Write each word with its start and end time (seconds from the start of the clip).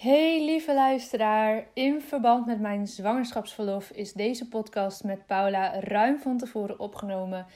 Hey 0.00 0.44
lieve 0.44 0.74
luisteraar, 0.74 1.66
in 1.74 2.00
verband 2.00 2.46
met 2.46 2.60
mijn 2.60 2.86
zwangerschapsverlof 2.86 3.90
is 3.90 4.12
deze 4.12 4.48
podcast 4.48 5.04
met 5.04 5.26
Paula 5.26 5.80
ruim 5.80 6.18
van 6.18 6.38
tevoren 6.38 6.78
opgenomen 6.78 7.46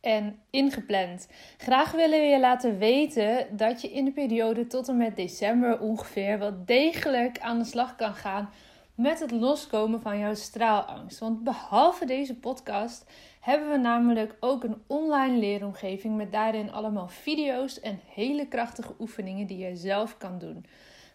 en 0.00 0.38
ingepland. 0.50 1.28
Graag 1.56 1.92
willen 1.92 2.20
we 2.20 2.26
je 2.26 2.40
laten 2.40 2.78
weten 2.78 3.56
dat 3.56 3.80
je 3.80 3.92
in 3.92 4.04
de 4.04 4.12
periode 4.12 4.66
tot 4.66 4.88
en 4.88 4.96
met 4.96 5.16
december 5.16 5.80
ongeveer 5.80 6.38
wel 6.38 6.64
degelijk 6.64 7.38
aan 7.38 7.58
de 7.58 7.64
slag 7.64 7.96
kan 7.96 8.14
gaan 8.14 8.50
met 8.94 9.20
het 9.20 9.30
loskomen 9.30 10.00
van 10.00 10.18
jouw 10.18 10.34
straalangst. 10.34 11.18
Want 11.18 11.44
behalve 11.44 12.04
deze 12.04 12.36
podcast 12.36 13.10
hebben 13.40 13.70
we 13.70 13.76
namelijk 13.76 14.36
ook 14.40 14.64
een 14.64 14.82
online 14.86 15.38
leeromgeving 15.38 16.16
met 16.16 16.32
daarin 16.32 16.72
allemaal 16.72 17.08
video's 17.08 17.80
en 17.80 18.00
hele 18.14 18.48
krachtige 18.48 18.94
oefeningen 18.98 19.46
die 19.46 19.58
je 19.58 19.76
zelf 19.76 20.18
kan 20.18 20.38
doen. 20.38 20.66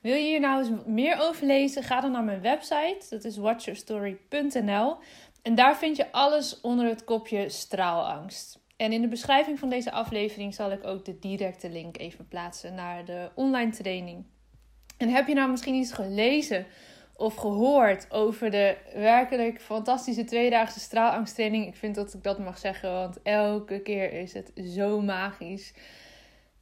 Wil 0.02 0.14
je 0.14 0.27
hier 0.27 0.39
nou 0.39 0.59
eens 0.59 0.86
meer 0.86 1.18
over 1.20 1.45
lezen? 1.45 1.84
Ga 1.84 2.01
dan 2.01 2.11
naar 2.11 2.24
mijn 2.24 2.42
website. 2.42 3.05
Dat 3.10 3.24
is 3.24 3.38
watchyourstory.nl. 3.38 4.97
En 5.42 5.55
daar 5.55 5.78
vind 5.78 5.97
je 5.97 6.11
alles 6.11 6.61
onder 6.61 6.88
het 6.88 7.04
kopje 7.04 7.50
straalangst. 7.50 8.60
En 8.78 8.91
in 8.91 9.02
de 9.02 9.07
beschrijving 9.07 9.60
van 9.60 9.69
deze 9.69 9.91
aflevering 9.91 10.54
zal 10.54 10.71
ik 10.71 10.86
ook 10.86 11.05
de 11.05 11.19
directe 11.19 11.69
link 11.69 11.97
even 11.97 12.28
plaatsen 12.28 12.74
naar 12.74 13.05
de 13.05 13.29
online 13.36 13.71
training. 13.71 14.25
En 14.97 15.10
heb 15.10 15.28
je 15.28 15.33
nou 15.33 15.50
misschien 15.50 15.75
iets 15.75 15.91
gelezen 15.91 16.66
of 17.16 17.36
gehoord 17.36 18.11
over 18.11 18.52
de 18.52 18.77
werkelijk 18.93 19.61
fantastische 19.61 20.24
tweedaagse 20.24 20.79
straalangsttraining? 20.79 21.68
Ik 21.68 21.75
vind 21.75 21.96
dat 21.96 22.14
ik 22.14 22.24
dat 22.24 22.39
mag 22.39 22.57
zeggen, 22.57 22.91
want 22.91 23.21
elke 23.24 23.79
keer 23.79 24.14
is 24.14 24.33
het 24.33 24.52
zo 24.55 25.02
magisch. 25.02 25.74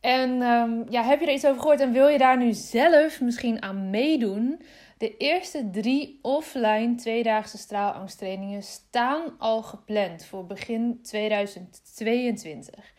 En 0.06 0.42
um, 0.42 0.86
ja, 0.90 1.04
heb 1.04 1.20
je 1.20 1.26
er 1.26 1.34
iets 1.34 1.46
over 1.46 1.62
gehoord 1.62 1.80
en 1.80 1.92
wil 1.92 2.08
je 2.08 2.18
daar 2.18 2.38
nu 2.38 2.54
zelf 2.54 3.22
misschien 3.22 3.62
aan 3.62 3.90
meedoen? 3.90 4.62
De 4.98 5.18
eerste 5.18 5.70
drie 5.70 6.20
offline 6.22 6.96
tweedaagse 6.96 7.58
straalangsttrainingen 7.58 8.64
staan 8.64 9.36
al 9.40 9.62
gepland 9.62 10.26
voor 10.26 10.46
begin 10.46 11.00
2022. 11.04 12.94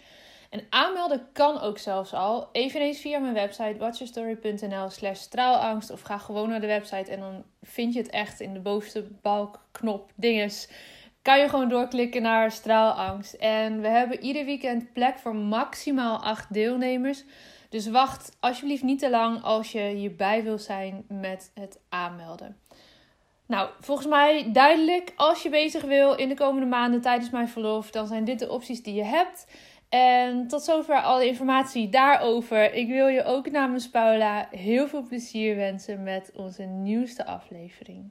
En 0.50 0.66
aanmelden 0.70 1.28
kan 1.32 1.60
ook 1.60 1.78
zelfs 1.78 2.12
al, 2.12 2.48
eveneens 2.52 3.00
via 3.00 3.18
mijn 3.18 3.34
website 3.34 3.78
watchyourstory.nl 3.78 4.90
slash 4.90 5.18
straalangst. 5.18 5.90
Of 5.90 6.00
ga 6.00 6.18
gewoon 6.18 6.48
naar 6.48 6.60
de 6.60 6.66
website 6.66 7.10
en 7.10 7.20
dan 7.20 7.44
vind 7.62 7.94
je 7.94 8.00
het 8.00 8.10
echt 8.10 8.40
in 8.40 8.52
de 8.52 8.60
bovenste 8.60 9.04
balk, 9.22 9.66
knop, 9.72 10.12
dinges 10.14 10.68
kan 11.26 11.38
je 11.38 11.48
gewoon 11.48 11.68
doorklikken 11.68 12.22
naar 12.22 12.50
straalangst. 12.50 13.32
En 13.32 13.80
we 13.80 13.88
hebben 13.88 14.22
ieder 14.22 14.44
weekend 14.44 14.92
plek 14.92 15.18
voor 15.18 15.34
maximaal 15.34 16.22
acht 16.22 16.52
deelnemers. 16.52 17.24
Dus 17.68 17.88
wacht 17.88 18.36
alsjeblieft 18.40 18.82
niet 18.82 18.98
te 18.98 19.10
lang 19.10 19.42
als 19.42 19.72
je 19.72 19.80
hierbij 19.80 20.42
wil 20.42 20.58
zijn 20.58 21.04
met 21.08 21.50
het 21.54 21.80
aanmelden. 21.88 22.56
Nou, 23.46 23.70
volgens 23.80 24.06
mij 24.06 24.52
duidelijk. 24.52 25.12
Als 25.16 25.42
je 25.42 25.48
bezig 25.48 25.82
wil 25.82 26.14
in 26.14 26.28
de 26.28 26.34
komende 26.34 26.66
maanden 26.66 27.00
tijdens 27.00 27.30
mijn 27.30 27.48
verlof, 27.48 27.90
dan 27.90 28.06
zijn 28.06 28.24
dit 28.24 28.38
de 28.38 28.50
opties 28.50 28.82
die 28.82 28.94
je 28.94 29.04
hebt. 29.04 29.46
En 29.88 30.48
tot 30.48 30.62
zover 30.62 31.02
alle 31.02 31.26
informatie 31.26 31.88
daarover. 31.88 32.74
Ik 32.74 32.88
wil 32.88 33.06
je 33.06 33.24
ook 33.24 33.50
namens 33.50 33.90
Paula 33.90 34.48
heel 34.50 34.88
veel 34.88 35.02
plezier 35.02 35.56
wensen 35.56 36.02
met 36.02 36.30
onze 36.34 36.62
nieuwste 36.62 37.26
aflevering. 37.26 38.10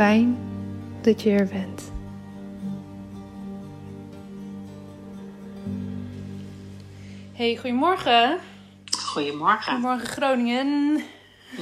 Fijn 0.00 0.38
dat 1.02 1.22
je 1.22 1.30
er 1.30 1.46
bent. 1.46 1.92
Hey, 7.32 7.56
goedemorgen. 7.56 8.40
Goedemorgen. 9.04 9.62
Goedemorgen 9.62 10.06
Groningen. 10.06 11.04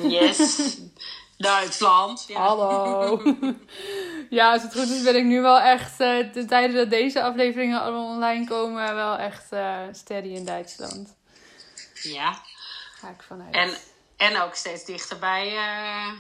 Yes. 0.02 0.78
Duitsland. 1.36 2.24
Ja. 2.28 2.38
Hallo. 2.38 3.22
ja, 4.30 4.52
als 4.52 4.62
het 4.62 4.72
goed 4.72 4.88
is 4.88 5.02
ben 5.02 5.16
ik 5.16 5.24
nu 5.24 5.40
wel 5.40 5.60
echt, 5.60 6.00
uh, 6.00 6.32
de 6.32 6.44
tijden 6.44 6.76
dat 6.76 6.90
deze 6.90 7.22
afleveringen 7.22 7.80
allemaal 7.80 8.14
online 8.14 8.46
komen, 8.46 8.94
wel 8.94 9.16
echt 9.16 9.52
uh, 9.52 9.78
steady 9.92 10.28
in 10.28 10.44
Duitsland. 10.44 11.16
Ja. 12.02 12.40
Ga 12.92 13.08
ik 13.08 13.22
vanuit. 13.22 13.54
En, 13.54 13.70
en 14.16 14.40
ook 14.40 14.54
steeds 14.54 14.84
dichterbij 14.84 15.52
uh, 15.54 16.12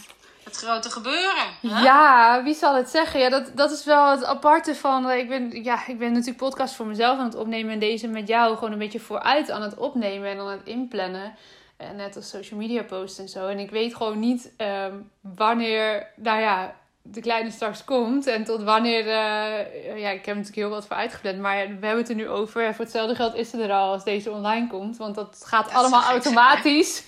het 0.48 0.56
grote 0.56 0.90
gebeuren. 0.90 1.46
Ja, 1.60 2.42
wie 2.42 2.54
zal 2.54 2.74
het 2.74 2.88
zeggen? 2.88 3.20
Ja, 3.20 3.28
dat, 3.28 3.50
dat 3.54 3.70
is 3.70 3.84
wel 3.84 4.10
het 4.10 4.24
aparte 4.24 4.74
van. 4.74 5.10
Ik 5.10 5.28
ben, 5.28 5.62
ja, 5.62 5.86
ik 5.86 5.98
ben 5.98 6.12
natuurlijk 6.12 6.38
podcast 6.38 6.74
voor 6.74 6.86
mezelf 6.86 7.18
aan 7.18 7.24
het 7.24 7.34
opnemen. 7.34 7.72
En 7.72 7.78
deze 7.78 8.06
met 8.08 8.28
jou 8.28 8.54
gewoon 8.54 8.72
een 8.72 8.78
beetje 8.78 9.00
vooruit 9.00 9.50
aan 9.50 9.62
het 9.62 9.76
opnemen 9.76 10.28
en 10.28 10.38
aan 10.38 10.48
het 10.48 10.64
inplannen. 10.64 11.34
En 11.76 11.96
net 11.96 12.16
als 12.16 12.28
social 12.28 12.60
media 12.60 12.82
posts 12.82 13.18
en 13.18 13.28
zo. 13.28 13.46
En 13.46 13.58
ik 13.58 13.70
weet 13.70 13.94
gewoon 13.94 14.18
niet 14.18 14.52
um, 14.58 15.10
wanneer, 15.20 16.06
nou 16.16 16.40
ja, 16.40 16.74
de 17.02 17.20
kleine 17.20 17.50
straks 17.50 17.84
komt 17.84 18.26
en 18.26 18.44
tot 18.44 18.62
wanneer. 18.62 19.00
eh, 19.00 20.00
ja, 20.00 20.08
ik 20.10 20.26
heb 20.26 20.36
natuurlijk 20.36 20.54
heel 20.56 20.68
wat 20.68 20.86
voor 20.86 20.96
uitgepland, 20.96 21.38
maar 21.38 21.56
we 21.56 21.86
hebben 21.86 21.96
het 21.96 22.08
er 22.08 22.14
nu 22.14 22.28
over. 22.28 22.64
En 22.64 22.74
voor 22.74 22.84
hetzelfde 22.84 23.14
geld 23.14 23.34
is 23.34 23.52
het 23.52 23.60
er 23.60 23.72
al 23.72 23.92
als 23.92 24.04
deze 24.04 24.30
online 24.30 24.66
komt, 24.66 24.96
want 24.96 25.14
dat 25.14 25.42
gaat 25.46 25.64
Dat 25.64 25.74
allemaal 25.74 26.02
zijn, 26.02 26.12
automatisch. 26.12 27.02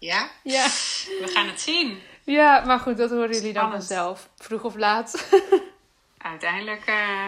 Ja, 0.00 0.28
ja. 0.42 0.64
we 1.04 1.30
gaan 1.34 1.46
het 1.46 1.60
zien. 1.60 1.98
Ja, 2.32 2.62
maar 2.66 2.78
goed, 2.80 2.96
dat 2.96 3.10
horen 3.10 3.30
jullie 3.32 3.52
dan 3.52 3.70
vanzelf, 3.70 4.28
vroeg 4.36 4.64
of 4.64 4.76
laat. 4.76 5.28
Uiteindelijk, 6.18 6.82
eh, 6.86 7.26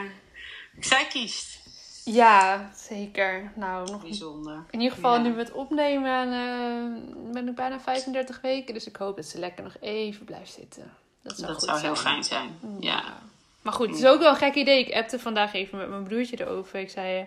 zij 0.80 1.06
kiest. 1.06 1.58
ja, 2.04 2.70
zeker. 2.88 3.52
Nou, 3.54 3.90
nog 3.90 4.02
Bijzonder. 4.02 4.62
In 4.70 4.80
ieder 4.80 4.94
geval, 4.94 5.14
Ja. 5.14 5.20
nu 5.20 5.32
we 5.32 5.38
het 5.40 5.52
opnemen, 5.52 6.32
eh, 6.32 7.32
ben 7.32 7.48
ik 7.48 7.54
bijna 7.54 7.80
35 7.80 8.40
weken. 8.40 8.74
Dus 8.74 8.86
ik 8.86 8.96
hoop 8.96 9.16
dat 9.16 9.26
ze 9.26 9.38
lekker 9.38 9.62
nog 9.64 9.76
even 9.80 10.24
blijft 10.24 10.52
zitten. 10.52 10.92
Dat 11.22 11.36
zou, 11.38 11.52
Dat 11.52 11.62
zou 11.62 11.80
heel 11.80 11.96
fijn 11.96 12.24
zijn. 12.24 12.58
Ja. 12.80 13.02
Maar 13.62 13.72
goed, 13.72 13.88
het 13.88 13.98
is 13.98 14.06
ook 14.06 14.20
wel 14.20 14.30
een 14.30 14.36
gek 14.36 14.54
idee. 14.54 14.84
Ik 14.86 14.94
appte 14.94 15.18
vandaag 15.18 15.52
even 15.54 15.78
met 15.78 15.88
mijn 15.88 16.02
broertje 16.04 16.40
erover. 16.40 16.78
Ik 16.80 16.90
zei, 16.90 17.18
eh, 17.20 17.26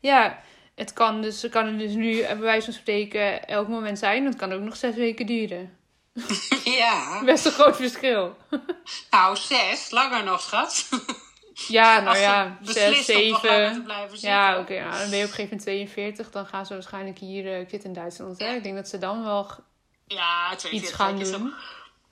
ja, 0.00 0.38
het 0.74 0.92
kan 0.92 1.22
dus, 1.22 1.42
het 1.42 1.50
kan 1.52 1.78
dus 1.78 1.92
nu, 1.92 2.20
bij 2.22 2.38
wijze 2.38 2.64
van 2.64 2.74
spreken, 2.80 3.46
elk 3.48 3.68
moment 3.68 3.98
zijn. 3.98 4.24
Het 4.24 4.36
kan 4.36 4.52
ook 4.52 4.60
nog 4.60 4.76
zes 4.76 4.94
weken 4.94 5.26
duren. 5.26 5.76
ja. 6.80 7.22
Best 7.24 7.44
een 7.46 7.52
groot 7.52 7.76
verschil. 7.76 8.36
Nou, 9.10 9.36
zes. 9.36 9.90
Langer 9.90 10.24
nog, 10.24 10.40
schat. 10.40 10.88
Ja, 11.68 12.00
nou 12.00 12.16
ja, 12.18 12.58
zes, 12.62 13.04
zeven. 13.04 13.86
Ja, 14.12 14.58
oké. 14.58 14.80
nou, 14.80 14.98
dan 14.98 15.10
ben 15.10 15.18
je 15.18 15.24
op 15.24 15.30
een 15.30 15.34
gegeven 15.34 15.42
moment 15.42 15.62
42. 15.62 16.30
Dan 16.30 16.46
gaan 16.46 16.66
ze 16.66 16.72
waarschijnlijk 16.72 17.18
hier, 17.18 17.46
eh, 17.46 17.60
ik 17.60 17.68
zit 17.70 17.84
in 17.84 17.92
Duitsland, 17.92 18.38
hè. 18.38 18.54
Ik 18.54 18.62
denk 18.62 18.74
dat 18.76 18.88
ze 18.88 18.98
dan 18.98 19.24
wel 19.24 19.50
Ja, 20.06 20.54
42 20.56 20.72
iets 20.72 20.92
gaan 20.92 21.18
doen. 21.18 21.52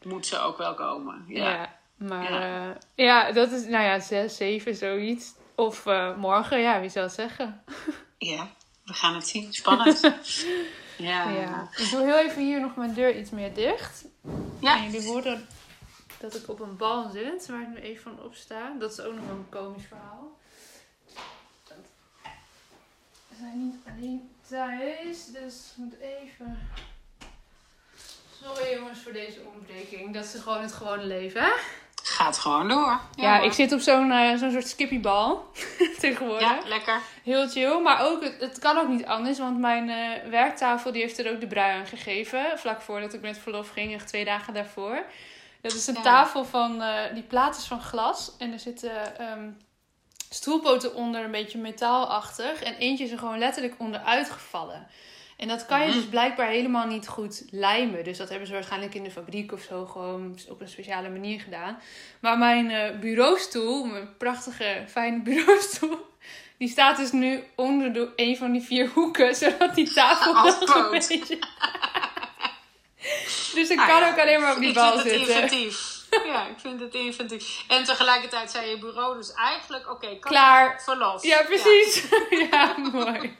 moet 0.02 0.26
ze 0.26 0.38
ook 0.38 0.58
wel 0.58 0.74
komen. 0.74 1.24
Ja. 1.28 1.50
Ja, 1.50 1.78
maar 1.96 2.32
Ja. 2.32 2.40
ja. 2.46 2.76
ja, 2.94 3.32
dat 3.32 3.50
is, 3.52 3.64
nou 3.64 3.84
ja, 3.84 4.00
zes, 4.00 4.36
zeven, 4.36 4.74
zoiets. 4.74 5.32
Of 5.56 5.86
eh, 5.86 6.16
morgen, 6.16 6.60
ja, 6.60 6.80
wie 6.80 6.90
zal 6.90 7.02
het 7.02 7.12
zeggen? 7.12 7.64
Ja, 8.18 8.48
we 8.84 8.92
gaan 8.92 9.14
het 9.14 9.28
zien. 9.28 9.52
Spannend. 9.52 10.00
ja. 11.02 11.30
Ja. 11.30 11.68
Ik 11.76 11.90
doe 11.90 12.02
heel 12.02 12.18
even 12.18 12.42
hier 12.42 12.60
nog 12.60 12.76
mijn 12.76 12.94
deur 12.94 13.18
iets 13.18 13.30
meer 13.30 13.54
dicht. 13.54 14.04
Ja. 14.60 14.76
En 14.76 14.90
jullie 14.90 15.08
horen 15.08 15.46
dat 16.18 16.34
ik 16.34 16.48
op 16.48 16.60
een 16.60 16.76
bal 16.76 17.10
zit, 17.10 17.46
waar 17.46 17.62
ik 17.62 17.68
nu 17.68 17.76
even 17.76 18.02
van 18.02 18.24
opsta. 18.24 18.72
Dat 18.78 18.92
is 18.92 19.00
ook 19.00 19.14
nog 19.14 19.26
wel 19.26 19.34
een 19.34 19.48
komisch 19.48 19.86
verhaal. 19.88 20.38
We 23.28 23.38
zijn 23.38 23.64
niet 23.64 23.76
alleen 23.86 24.30
thuis, 24.48 25.26
dus 25.26 25.70
ik 25.70 25.76
moet 25.76 25.98
even... 25.98 26.68
Sorry 28.42 28.74
jongens 28.74 28.98
voor 28.98 29.12
deze 29.12 29.40
onderbreking. 29.46 30.14
Dat 30.14 30.24
is 30.24 30.40
gewoon 30.40 30.62
het 30.62 30.72
gewone 30.72 31.04
leven, 31.04 31.42
hè? 31.42 31.52
Gaat 32.12 32.38
gewoon 32.38 32.68
door. 32.68 33.00
Ja, 33.14 33.40
ik 33.40 33.52
zit 33.52 33.72
op 33.72 33.80
zo'n 33.80 34.10
eh, 34.10 34.36
zo'n 34.36 34.50
soort 34.50 34.68
skippiebal 34.68 35.50
tegenwoordig. 36.00 36.48
Ja, 36.48 36.58
lekker. 36.68 37.00
Heel 37.24 37.48
chill, 37.48 37.80
maar 37.80 38.00
ook, 38.06 38.22
het, 38.22 38.36
het 38.40 38.58
kan 38.58 38.78
ook 38.78 38.88
niet 38.88 39.06
anders, 39.06 39.38
want 39.38 39.58
mijn 39.58 39.90
eh, 39.90 40.30
werktafel 40.30 40.92
die 40.92 41.02
heeft 41.02 41.18
er 41.18 41.32
ook 41.32 41.40
de 41.40 41.46
brui 41.46 41.78
aan 41.78 41.86
gegeven. 41.86 42.44
Vlak 42.56 42.80
voordat 42.80 43.14
ik 43.14 43.20
met 43.20 43.38
verlof 43.38 43.68
ging, 43.70 43.94
echt 43.94 44.06
twee 44.08 44.24
dagen 44.24 44.54
daarvoor. 44.54 45.04
Dat 45.60 45.72
is 45.72 45.86
een 45.86 45.94
Ja. 45.94 46.02
tafel 46.02 46.44
van, 46.44 46.82
eh, 46.82 47.14
die 47.14 47.22
plaat 47.22 47.56
is 47.56 47.64
van 47.66 47.80
glas 47.80 48.32
en 48.38 48.52
er 48.52 48.58
zitten 48.58 49.18
ehm, 49.18 49.50
stoelpoten 50.30 50.94
onder, 50.94 51.24
een 51.24 51.30
beetje 51.30 51.58
metaalachtig. 51.58 52.62
En 52.62 52.74
eentje 52.74 53.04
is 53.04 53.10
er 53.10 53.18
gewoon 53.18 53.38
letterlijk 53.38 53.74
onderuit 53.78 54.30
gevallen. 54.30 54.86
En 55.42 55.48
dat 55.48 55.66
kan 55.66 55.80
je 55.80 55.86
Mhm. 55.86 55.96
dus 55.96 56.04
blijkbaar 56.06 56.48
helemaal 56.48 56.86
niet 56.86 57.08
goed 57.08 57.42
lijmen. 57.50 58.04
Dus 58.04 58.18
dat 58.18 58.28
hebben 58.28 58.46
ze 58.46 58.52
waarschijnlijk 58.52 58.94
in 58.94 59.02
de 59.02 59.10
fabriek 59.10 59.52
of 59.52 59.60
zo 59.62 59.86
gewoon 59.86 60.38
op 60.48 60.60
een 60.60 60.68
speciale 60.68 61.08
manier 61.08 61.40
gedaan. 61.40 61.78
Maar 62.20 62.38
mijn 62.38 62.70
eh, 62.70 62.98
bureaustoel, 62.98 63.84
mijn 63.84 64.16
prachtige, 64.16 64.84
fijne 64.88 65.20
bureaustoel, 65.28 66.06
die 66.58 66.68
staat 66.68 66.96
dus 66.96 67.12
nu 67.12 67.44
onder 67.56 67.92
de, 67.92 68.12
een 68.16 68.36
van 68.36 68.52
die 68.52 68.62
vier 68.62 68.88
hoeken, 68.94 69.34
zodat 69.42 69.74
die 69.74 69.92
tafel 69.92 70.34
Als 70.34 70.60
nog 70.60 70.74
een 70.74 70.90
beetje... 70.90 71.18
dus 73.54 73.68
ik 73.70 73.76
Nou 73.76 73.88
kan 73.88 74.00
ja, 74.00 74.10
ook 74.10 74.18
alleen 74.18 74.40
maar 74.40 74.52
op 74.54 74.58
die 74.60 74.68
ik 74.68 74.74
bal 74.74 74.98
vind 74.98 75.02
het 75.04 75.12
zitten. 75.26 75.34
inventief. 75.42 76.00
Ja, 76.24 76.46
ik 76.46 76.58
vind 76.58 76.80
het 76.80 76.94
inventief. 76.94 77.64
En 77.68 77.84
tegelijkertijd 77.84 78.50
zei 78.50 78.70
je 78.70 78.78
bureau 78.78 79.16
dus 79.16 79.32
eigenlijk, 79.32 79.90
oké, 79.90 80.18
Klaar. 80.18 80.82
verlof. 80.82 81.22
Ja, 81.24 81.42
precies. 81.42 82.04
Ja, 82.50 82.74
mooi. 82.92 83.36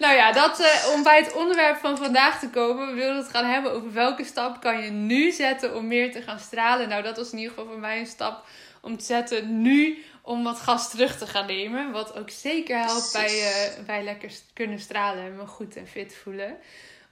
Nou 0.00 0.14
ja, 0.14 0.32
dat, 0.32 0.60
eh, 0.60 0.92
om 0.94 1.02
bij 1.02 1.16
het 1.18 1.32
onderwerp 1.32 1.76
van 1.78 1.96
vandaag 1.96 2.38
te 2.38 2.48
komen. 2.50 2.86
We 2.88 2.94
wilden 2.94 3.16
het 3.16 3.30
gaan 3.30 3.44
hebben 3.44 3.72
over 3.72 3.92
welke 3.92 4.24
stap 4.24 4.60
kan 4.60 4.82
je 4.82 4.90
nu 4.90 5.30
zetten 5.30 5.74
om 5.76 5.86
meer 5.86 6.12
te 6.12 6.22
gaan 6.22 6.38
stralen. 6.38 6.88
Nou, 6.88 7.02
dat 7.02 7.16
was 7.16 7.30
in 7.32 7.38
ieder 7.38 7.52
geval 7.54 7.70
voor 7.70 7.80
mij 7.80 7.98
een 7.98 8.06
stap 8.06 8.44
om 8.80 8.98
te 8.98 9.04
zetten 9.04 9.62
nu 9.62 10.04
om 10.22 10.44
wat 10.44 10.60
gas 10.60 10.90
terug 10.90 11.18
te 11.18 11.26
gaan 11.26 11.46
nemen. 11.46 11.90
Wat 11.92 12.16
ook 12.16 12.30
zeker 12.30 12.78
helpt 12.78 13.12
bij, 13.12 13.40
eh, 13.40 13.84
bij 13.86 14.02
lekker 14.02 14.30
kunnen 14.54 14.78
stralen 14.80 15.24
en 15.24 15.36
me 15.36 15.46
goed 15.46 15.76
en 15.76 15.86
fit 15.86 16.16
voelen. 16.22 16.56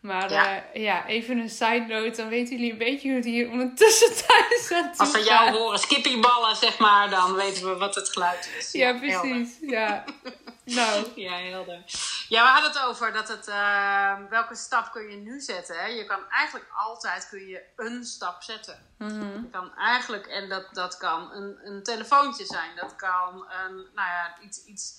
Maar 0.00 0.32
Ja. 0.32 0.44
ja. 0.52 0.62
ja, 0.72 1.06
even 1.06 1.38
een 1.38 1.50
side 1.50 1.84
note, 1.88 2.16
dan 2.16 2.28
weten 2.28 2.56
jullie 2.56 2.72
een 2.72 2.78
beetje 2.78 3.08
hoe 3.08 3.16
het 3.16 3.24
hier 3.26 3.50
ondertussen 3.50 4.08
thuis 4.26 4.66
toe 4.68 4.90
Als 4.96 5.10
we 5.12 5.18
gaat. 5.18 5.26
jou 5.26 5.50
horen 5.58 5.78
skippieballen, 5.78 6.56
zeg 6.56 6.78
maar, 6.78 7.10
dan 7.10 7.34
weten 7.34 7.64
we 7.72 7.76
wat 7.76 7.94
het 7.94 8.08
geluid 8.08 8.50
is. 8.58 8.72
Ja, 8.72 8.86
helder. 8.98 9.20
precies. 9.20 9.56
Ja. 9.60 10.04
Nou, 10.74 11.06
Ja, 11.14 11.36
helder. 11.36 11.82
Ja, 12.28 12.42
we 12.42 12.48
hadden 12.50 12.70
het 12.70 12.80
over 12.82 13.12
dat 13.12 13.28
het, 13.28 13.48
eh, 13.48 14.14
welke 14.30 14.54
stap 14.54 14.92
kun 14.92 15.10
je 15.10 15.16
nu 15.16 15.40
zetten. 15.40 15.78
Hè? 15.78 15.86
Je 15.86 16.04
kan 16.04 16.20
eigenlijk 16.30 16.70
altijd 16.76 17.28
kun 17.28 17.46
je 17.46 17.62
een 17.76 18.04
stap 18.04 18.42
zetten. 18.42 18.86
mhm. 18.96 19.20
Je 19.20 19.48
kan 19.50 19.74
eigenlijk, 19.76 20.26
en 20.26 20.48
dat, 20.48 20.74
dat 20.74 20.96
kan 20.96 21.32
een, 21.32 21.58
een 21.62 21.82
telefoontje 21.82 22.44
zijn. 22.44 22.76
Dat 22.76 22.96
kan 22.96 23.34
een, 23.34 23.74
nou 23.74 24.08
ja, 24.08 24.34
iets, 24.40 24.64
iets, 24.64 24.94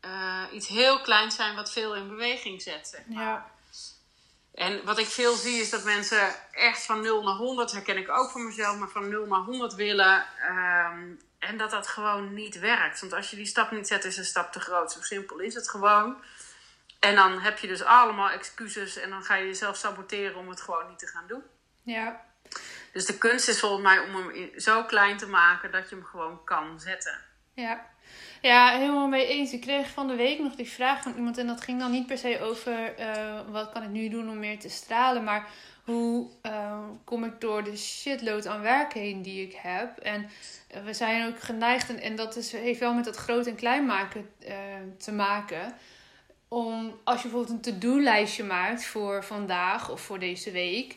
eh, 0.00 0.42
iets 0.52 0.68
heel 0.68 1.00
kleins 1.00 1.34
zijn 1.34 1.54
wat 1.56 1.72
veel 1.72 1.94
in 1.94 2.08
beweging 2.08 2.62
zet. 2.62 2.88
Zeg 2.88 3.00
maar. 3.06 3.22
ja. 3.22 3.52
En 4.54 4.84
wat 4.84 4.98
ik 4.98 5.06
veel 5.06 5.34
zie 5.34 5.60
is 5.60 5.70
dat 5.70 5.84
mensen 5.84 6.34
echt 6.52 6.84
van 6.84 7.00
0 7.00 7.22
naar 7.22 7.34
100, 7.34 7.72
herken 7.72 7.96
ik 7.96 8.10
ook 8.10 8.30
voor 8.30 8.40
mezelf, 8.40 8.76
maar 8.76 8.88
van 8.88 9.08
0 9.08 9.26
naar 9.26 9.40
100 9.40 9.74
willen. 9.74 10.24
ehm, 10.48 11.14
en 11.44 11.56
dat 11.56 11.70
dat 11.70 11.86
gewoon 11.86 12.34
niet 12.34 12.58
werkt. 12.58 13.00
Want 13.00 13.12
als 13.12 13.30
je 13.30 13.36
die 13.36 13.46
stap 13.46 13.70
niet 13.70 13.86
zet, 13.86 14.04
is 14.04 14.16
een 14.16 14.24
stap 14.24 14.52
te 14.52 14.60
groot. 14.60 14.92
Zo 14.92 15.00
simpel 15.00 15.38
is 15.38 15.54
het 15.54 15.68
gewoon. 15.70 16.22
En 17.00 17.14
dan 17.14 17.40
heb 17.40 17.58
je 17.58 17.66
dus 17.66 17.82
allemaal 17.82 18.30
excuses 18.30 18.96
en 18.96 19.10
dan 19.10 19.24
ga 19.24 19.34
je 19.34 19.46
jezelf 19.46 19.76
saboteren 19.76 20.36
om 20.36 20.48
het 20.48 20.60
gewoon 20.60 20.88
niet 20.88 20.98
te 20.98 21.06
gaan 21.06 21.26
doen. 21.26 21.42
Ja, 21.82 22.24
Dus 22.92 23.06
de 23.06 23.18
kunst 23.18 23.48
is 23.48 23.60
volgens 23.60 23.82
mij 23.82 23.98
om 23.98 24.14
hem 24.14 24.60
zo 24.60 24.84
klein 24.84 25.16
te 25.16 25.28
maken 25.28 25.70
dat 25.70 25.88
je 25.88 25.94
hem 25.94 26.04
gewoon 26.04 26.44
kan 26.44 26.80
zetten. 26.80 27.20
ja. 27.54 27.92
Ja, 28.44 28.78
helemaal 28.78 29.08
mee 29.08 29.26
eens. 29.26 29.52
Ik 29.52 29.60
kreeg 29.60 29.90
van 29.90 30.06
de 30.06 30.14
week 30.14 30.38
nog 30.38 30.54
die 30.54 30.68
vraag 30.68 31.02
van 31.02 31.14
iemand. 31.16 31.38
En 31.38 31.46
dat 31.46 31.60
ging 31.60 31.80
dan 31.80 31.90
niet 31.90 32.06
per 32.06 32.18
se 32.18 32.40
over 32.40 32.94
eh, 32.94 33.40
wat 33.50 33.72
kan 33.72 33.82
ik 33.82 33.88
nu 33.88 34.08
doen 34.08 34.28
om 34.28 34.38
meer 34.38 34.58
te 34.58 34.68
stralen. 34.68 35.24
Maar 35.24 35.48
hoe 35.84 36.28
eh, 36.42 36.78
kom 37.04 37.24
ik 37.24 37.40
door 37.40 37.64
de 37.64 37.76
shitload 37.76 38.46
aan 38.46 38.60
werk 38.60 38.92
heen 38.92 39.22
die 39.22 39.46
ik 39.46 39.54
heb. 39.56 39.98
En 39.98 40.28
we 40.84 40.92
zijn 40.92 41.28
ook 41.28 41.40
geneigd, 41.40 41.88
en, 41.88 42.00
en 42.00 42.16
dat 42.16 42.36
is, 42.36 42.52
heeft 42.52 42.80
wel 42.80 42.94
met 42.94 43.04
dat 43.04 43.16
groot 43.16 43.46
en 43.46 43.54
klein 43.54 43.86
maken 43.86 44.28
eh, 44.38 44.54
te 44.98 45.12
maken. 45.12 45.74
Om 46.48 47.00
als 47.04 47.22
je 47.22 47.28
bijvoorbeeld 47.28 47.66
een 47.66 47.72
to-do-lijstje 47.72 48.44
maakt 48.44 48.84
voor 48.84 49.24
vandaag 49.24 49.90
of 49.90 50.00
voor 50.00 50.18
deze 50.18 50.50
week. 50.50 50.96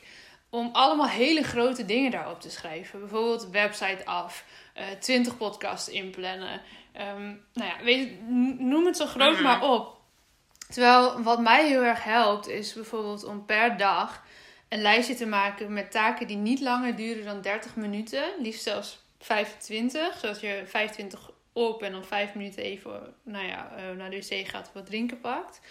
Om 0.58 0.70
allemaal 0.74 1.08
hele 1.08 1.44
grote 1.44 1.86
dingen 1.86 2.12
daarop 2.12 2.42
te 2.42 2.50
schrijven. 2.50 3.00
Bijvoorbeeld 3.00 3.50
website 3.50 4.06
af, 4.06 4.46
eh 4.74 4.86
20 5.00 5.38
podcasts 5.38 5.90
inplannen. 5.90 6.62
Ehm, 6.94 7.26
nou 7.54 7.70
ja, 7.70 7.84
weet, 7.84 8.30
noem 8.60 8.86
het 8.86 8.98
zo 8.98 9.06
groot 9.06 9.34
Mhm. 9.34 9.44
maar 9.44 9.62
op. 9.62 9.96
Terwijl 10.70 11.22
wat 11.22 11.40
mij 11.40 11.68
heel 11.68 11.84
erg 11.84 12.04
helpt 12.04 12.48
is 12.48 12.74
bijvoorbeeld 12.74 13.26
om 13.26 13.46
per 13.46 13.78
dag 13.78 14.24
een 14.70 14.82
lijstje 14.82 15.16
te 15.16 15.26
maken 15.26 15.74
met 15.74 15.92
taken 15.92 16.28
die 16.28 16.38
niet 16.38 16.60
langer 16.62 16.96
duren 16.96 17.26
dan 17.26 17.42
30 17.42 17.76
minuten. 17.76 18.24
Liefst 18.40 18.64
zelfs 18.64 19.00
25. 19.20 20.18
Zodat 20.20 20.42
je 20.42 20.64
25 20.66 21.32
op 21.54 21.84
en 21.84 21.92
dan 21.92 22.04
5 22.06 22.34
minuten 22.34 22.64
even 22.64 23.14
nou 23.24 23.46
ja, 23.46 23.72
eh, 23.76 23.98
naar 23.98 24.10
de 24.10 24.18
wc 24.18 24.48
gaat 24.48 24.68
of 24.68 24.74
wat 24.74 24.86
drinken 24.86 25.20
pakt. 25.20 25.62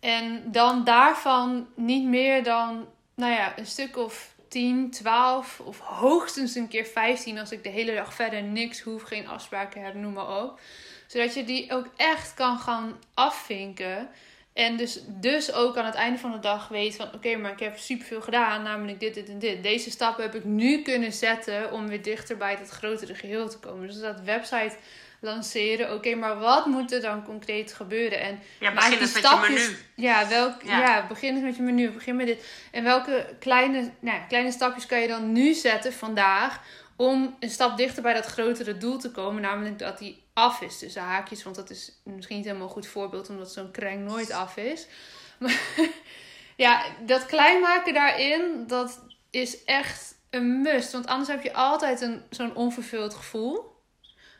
En 0.00 0.42
dan 0.52 0.84
daarvan 0.84 1.68
niet 1.74 2.04
meer 2.04 2.42
dan 2.44 2.86
nou 3.18 3.32
ja, 3.32 3.58
een 3.58 3.66
stuk 3.66 3.96
of 3.96 4.34
10, 4.48 4.90
12 4.90 5.60
of 5.60 5.78
hoogstens 5.78 6.54
een 6.54 6.68
keer 6.68 6.84
15 6.84 7.38
als 7.38 7.52
ik 7.52 7.62
de 7.62 7.68
hele 7.68 7.94
dag 7.94 8.14
verder 8.14 8.42
niks 8.42 8.80
hoef, 8.80 9.02
geen 9.02 9.28
afspraken 9.28 9.84
heb, 9.84 9.94
noem 9.94 10.12
maar 10.12 10.42
op. 10.42 10.60
Zodat 11.06 11.34
je 11.34 11.44
die 11.44 11.72
ook 11.72 11.88
echt 11.96 12.34
kan 12.34 12.58
gaan 12.58 12.98
afvinken. 13.14 14.08
En 14.52 14.76
dus, 14.76 15.00
dus 15.06 15.52
ook 15.52 15.76
aan 15.76 15.84
het 15.84 15.94
einde 15.94 16.18
van 16.18 16.32
de 16.32 16.38
dag 16.38 16.68
weet 16.68 16.96
van 16.96 17.14
oké, 17.14 17.36
maar 17.36 17.52
ik 17.52 17.60
heb 17.60 17.78
superveel 17.78 18.20
gedaan, 18.20 18.62
namelijk 18.62 19.00
dit, 19.00 19.14
dit 19.14 19.28
en 19.28 19.38
dit. 19.38 19.62
Deze 19.62 19.90
stappen 19.90 20.24
heb 20.24 20.34
ik 20.34 20.44
nu 20.44 20.82
kunnen 20.82 21.12
zetten 21.12 21.72
om 21.72 21.88
weer 21.88 22.02
dichter 22.02 22.36
bij 22.36 22.56
het 22.58 22.68
grotere 22.68 23.14
geheel 23.14 23.48
te 23.48 23.58
komen. 23.58 23.86
Dus 23.86 24.00
dat 24.00 24.20
website 24.20 24.76
lanceren, 25.20 25.92
oké, 25.94 26.14
maar 26.14 26.38
wat 26.38 26.66
moet 26.66 26.92
er 26.92 27.00
dan 27.00 27.24
concreet 27.24 27.72
gebeuren? 27.72 28.20
En 28.20 28.40
Ja, 28.60 28.70
Maak 28.70 28.74
begin 28.74 28.90
die 28.90 29.00
eens 29.00 29.12
met 29.14 29.22
je 29.22 29.28
stapjes. 29.28 29.66
menu. 29.66 29.76
Ja, 29.94 30.28
welk, 30.28 30.62
Ja. 30.62 30.78
ja. 30.78 31.06
begin 31.06 31.34
eens 31.34 31.44
met 31.44 31.56
je 31.56 31.62
menu. 31.62 31.90
Begin 31.90 32.16
met 32.16 32.26
dit. 32.26 32.44
En 32.72 32.84
welke 32.84 33.36
kleine, 33.40 33.90
nou 34.00 34.20
kleine 34.28 34.50
stapjes 34.52 34.86
kan 34.86 35.00
je 35.00 35.08
dan 35.08 35.32
nu 35.32 35.54
zetten 35.54 35.92
vandaag 35.92 36.60
om 36.96 37.36
een 37.40 37.50
stap 37.50 37.76
dichter 37.76 38.02
bij 38.02 38.14
dat 38.14 38.26
grotere 38.26 38.76
doel 38.78 38.98
te 38.98 39.10
komen, 39.10 39.42
namelijk 39.42 39.78
dat 39.78 39.98
die 39.98 40.22
af 40.34 40.60
is 40.60 40.78
tussen 40.78 41.02
haakjes. 41.02 41.42
Want 41.42 41.56
dat 41.56 41.70
is 41.70 41.92
misschien 42.04 42.36
niet 42.36 42.44
helemaal 42.46 42.66
een 42.66 42.72
goed 42.72 42.86
voorbeeld, 42.86 43.28
omdat 43.28 43.52
zo'n 43.52 43.70
kreng 43.70 44.04
nooit 44.08 44.30
af 44.30 44.56
is. 44.56 44.86
Maar 45.38 45.60
ja, 46.56 46.84
dat 47.06 47.26
klein 47.26 47.60
maken 47.60 47.94
daarin, 47.94 48.64
dat 48.66 49.00
is 49.30 49.64
echt 49.64 50.14
een 50.30 50.60
must. 50.62 50.92
Want 50.92 51.06
anders 51.06 51.28
heb 51.28 51.42
je 51.42 51.52
altijd 51.52 52.00
een, 52.00 52.22
zo'n 52.30 52.54
onvervuld 52.54 53.14
gevoel. 53.14 53.76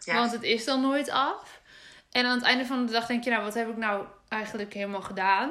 Want 0.05 0.33
het 0.33 0.43
is 0.43 0.65
dan 0.65 0.81
nooit 0.81 1.11
af. 1.11 1.61
En 2.11 2.25
aan 2.25 2.37
het 2.37 2.47
einde 2.47 2.67
van 2.67 2.87
de 2.87 2.93
dag 2.93 3.07
denk 3.07 3.25
je, 3.25 3.31
nou, 3.31 3.43
wat 3.43 3.55
heb 3.55 3.69
ik 3.69 3.77
nou 3.77 4.05
eigenlijk 4.29 4.75
helemaal 4.75 5.03
gedaan? 5.03 5.51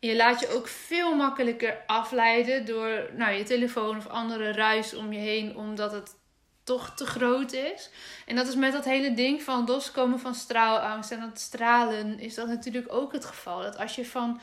je 0.00 0.16
laat 0.16 0.40
je 0.40 0.48
ook 0.48 0.68
veel 0.68 1.14
makkelijker 1.14 1.78
afleiden 1.86 2.66
door 2.66 3.10
nou, 3.16 3.32
je 3.32 3.44
telefoon 3.44 3.96
of 3.96 4.06
andere 4.06 4.52
ruis 4.52 4.94
om 4.94 5.12
je 5.12 5.18
heen, 5.18 5.56
omdat 5.56 5.92
het 5.92 6.14
toch 6.64 6.94
te 6.94 7.06
groot 7.06 7.52
is. 7.52 7.90
En 8.26 8.36
dat 8.36 8.46
is 8.48 8.54
met 8.54 8.72
dat 8.72 8.84
hele 8.84 9.14
ding 9.14 9.42
van 9.42 9.66
loskomen 9.66 10.18
van 10.18 10.34
straalangst 10.34 11.10
en 11.10 11.20
dat 11.20 11.38
stralen, 11.38 12.18
is 12.18 12.34
dat 12.34 12.48
natuurlijk 12.48 12.92
ook 12.92 13.12
het 13.12 13.24
geval. 13.24 13.62
Dat 13.62 13.78
als 13.78 13.94
je 13.94 14.06
van 14.06 14.40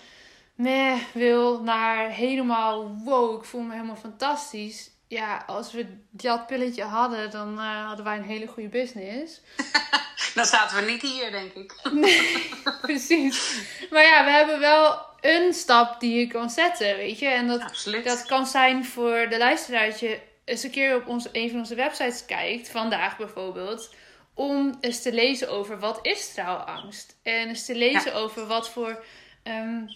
meh 0.55 1.01
wil 1.13 1.63
naar 1.63 2.09
helemaal 2.09 2.97
wow, 3.03 3.39
ik 3.39 3.45
voel 3.45 3.61
me 3.61 3.73
helemaal 3.73 3.95
fantastisch. 3.95 4.91
Ja, 5.07 5.43
als 5.45 5.71
we 5.71 5.85
dat 6.09 6.47
pilletje 6.47 6.83
hadden, 6.83 7.31
dan 7.31 7.53
uh, 7.53 7.85
hadden 7.87 8.05
wij 8.05 8.17
een 8.17 8.23
hele 8.23 8.47
goede 8.47 8.69
business. 8.69 9.41
dan 10.35 10.45
zaten 10.45 10.77
we 10.77 10.91
niet 10.91 11.01
hier, 11.01 11.31
denk 11.31 11.53
ik. 11.53 11.75
nee, 11.91 12.49
precies. 12.81 13.61
Maar 13.89 14.03
ja, 14.03 14.25
we 14.25 14.31
hebben 14.31 14.59
wel 14.59 15.05
een 15.21 15.53
stap 15.53 15.99
die 15.99 16.19
je 16.19 16.27
kan 16.27 16.49
zetten, 16.49 16.95
weet 16.95 17.19
je. 17.19 17.27
En 17.27 17.47
dat, 17.47 17.89
dat 18.03 18.25
kan 18.25 18.47
zijn 18.47 18.85
voor 18.85 19.27
de 19.29 19.37
luisteraar 19.37 19.87
dat 19.87 19.99
je 19.99 20.19
eens 20.45 20.63
een 20.63 20.71
keer 20.71 20.95
op 20.95 21.07
onze, 21.07 21.29
een 21.31 21.49
van 21.49 21.59
onze 21.59 21.75
websites 21.75 22.25
kijkt, 22.25 22.69
vandaag 22.69 23.17
bijvoorbeeld, 23.17 23.93
om 24.33 24.77
eens 24.81 25.01
te 25.01 25.13
lezen 25.13 25.49
over 25.49 25.79
wat 25.79 25.99
is 26.01 26.21
straalangst. 26.21 27.19
En 27.23 27.47
eens 27.47 27.65
te 27.65 27.75
lezen 27.75 28.13
over 28.13 28.47
wat 28.47 28.69
voor 28.69 29.03
um, 29.43 29.87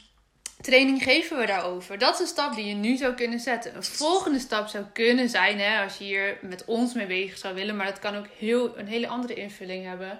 training 0.62 1.04
geven 1.04 1.38
we 1.38 1.46
daarover. 1.46 1.98
Dat 1.98 2.14
is 2.14 2.20
een 2.20 2.28
stap 2.28 2.56
die 2.56 2.66
je 2.66 2.74
nu 2.74 2.98
zou 2.98 3.14
kunnen 3.14 3.40
zetten. 3.40 3.76
Een 3.76 3.84
volgende 3.84 4.40
stap 4.40 4.68
zou 4.68 4.84
kunnen 4.94 5.30
zijn, 5.30 5.60
hè, 5.60 5.84
als 5.84 5.98
je 5.98 6.04
hier 6.04 6.38
met 6.42 6.66
ons 6.66 6.94
mee 6.94 7.06
bezig 7.06 7.38
zou 7.38 7.56
willen, 7.56 7.76
maar 7.76 7.86
dat 7.86 8.00
kan 8.00 8.16
ook 8.16 8.28
heel, 8.38 8.78
een 8.78 8.88
hele 8.88 9.08
andere 9.08 9.34
invulling 9.34 9.86
hebben. 9.86 10.20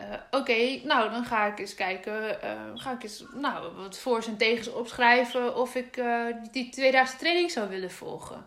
Uh, 0.00 0.06
Oké, 0.30 0.80
nou 0.84 1.10
dan 1.10 1.24
ga 1.24 1.46
ik 1.46 1.58
eens 1.58 1.74
kijken. 1.74 2.38
Uh, 2.44 2.50
ga 2.74 2.92
ik 2.92 3.02
eens 3.02 3.24
nou, 3.34 3.72
wat 3.76 3.98
voor's 3.98 4.26
en 4.26 4.36
tegens 4.36 4.72
opschrijven 4.72 5.56
of 5.56 5.74
ik 5.74 5.96
uh, 5.96 6.24
die 6.50 6.68
tweedaagse 6.68 7.16
training 7.16 7.50
zou 7.50 7.68
willen 7.68 7.90
volgen. 7.90 8.46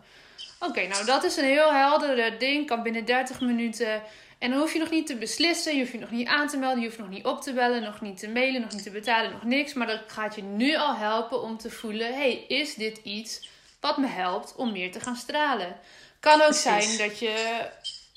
Oké, 0.60 0.86
nou 0.86 1.04
dat 1.04 1.24
is 1.24 1.36
een 1.36 1.44
heel 1.44 1.72
helder 1.72 2.38
ding. 2.38 2.66
Kan 2.66 2.82
binnen 2.82 3.04
30 3.04 3.40
minuten. 3.40 4.02
En 4.42 4.50
dan 4.50 4.58
hoef 4.58 4.72
je 4.72 4.78
nog 4.78 4.90
niet 4.90 5.06
te 5.06 5.16
beslissen. 5.16 5.72
Je 5.72 5.80
hoeft 5.80 5.92
je 5.92 5.98
nog 5.98 6.10
niet 6.10 6.28
aan 6.28 6.48
te 6.48 6.56
melden. 6.56 6.80
Je 6.80 6.86
hoeft 6.86 6.98
nog 6.98 7.08
niet 7.08 7.24
op 7.24 7.42
te 7.42 7.52
bellen. 7.52 7.82
Nog 7.82 8.00
niet 8.00 8.18
te 8.18 8.28
mailen. 8.28 8.60
Nog 8.60 8.72
niet 8.72 8.82
te 8.82 8.90
betalen. 8.90 9.30
Nog 9.30 9.42
niks. 9.42 9.72
Maar 9.72 9.86
dat 9.86 10.00
gaat 10.06 10.34
je 10.34 10.42
nu 10.42 10.76
al 10.76 10.96
helpen 10.96 11.42
om 11.42 11.58
te 11.58 11.70
voelen: 11.70 12.14
hey, 12.14 12.44
is 12.48 12.74
dit 12.74 13.00
iets 13.02 13.48
wat 13.80 13.96
me 13.96 14.06
helpt 14.06 14.54
om 14.56 14.72
meer 14.72 14.92
te 14.92 15.00
gaan 15.00 15.16
stralen? 15.16 15.76
Kan 16.20 16.42
ook 16.42 16.54
zijn 16.54 16.96
dat 16.98 17.18
je 17.18 17.66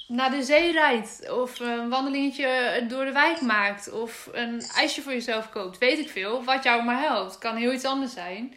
naar 0.08 0.32
de 0.32 0.44
zee 0.44 0.72
rijdt. 0.72 1.30
Of 1.30 1.60
een 1.60 1.90
wandelingetje 1.90 2.84
door 2.88 3.06
de 3.06 3.12
wijk 3.12 3.42
maakt. 3.42 3.92
Of 3.92 4.30
een 4.32 4.62
ijsje 4.76 5.02
voor 5.02 5.14
jezelf 5.14 5.50
koopt. 5.50 5.78
Weet 5.78 6.00
ik 6.00 6.10
veel. 6.10 6.44
Wat 6.44 6.64
jou 6.64 6.84
maar 6.84 7.00
helpt. 7.00 7.38
Kan 7.38 7.56
heel 7.56 7.74
iets 7.74 7.86
anders 7.86 8.14
zijn. 8.14 8.56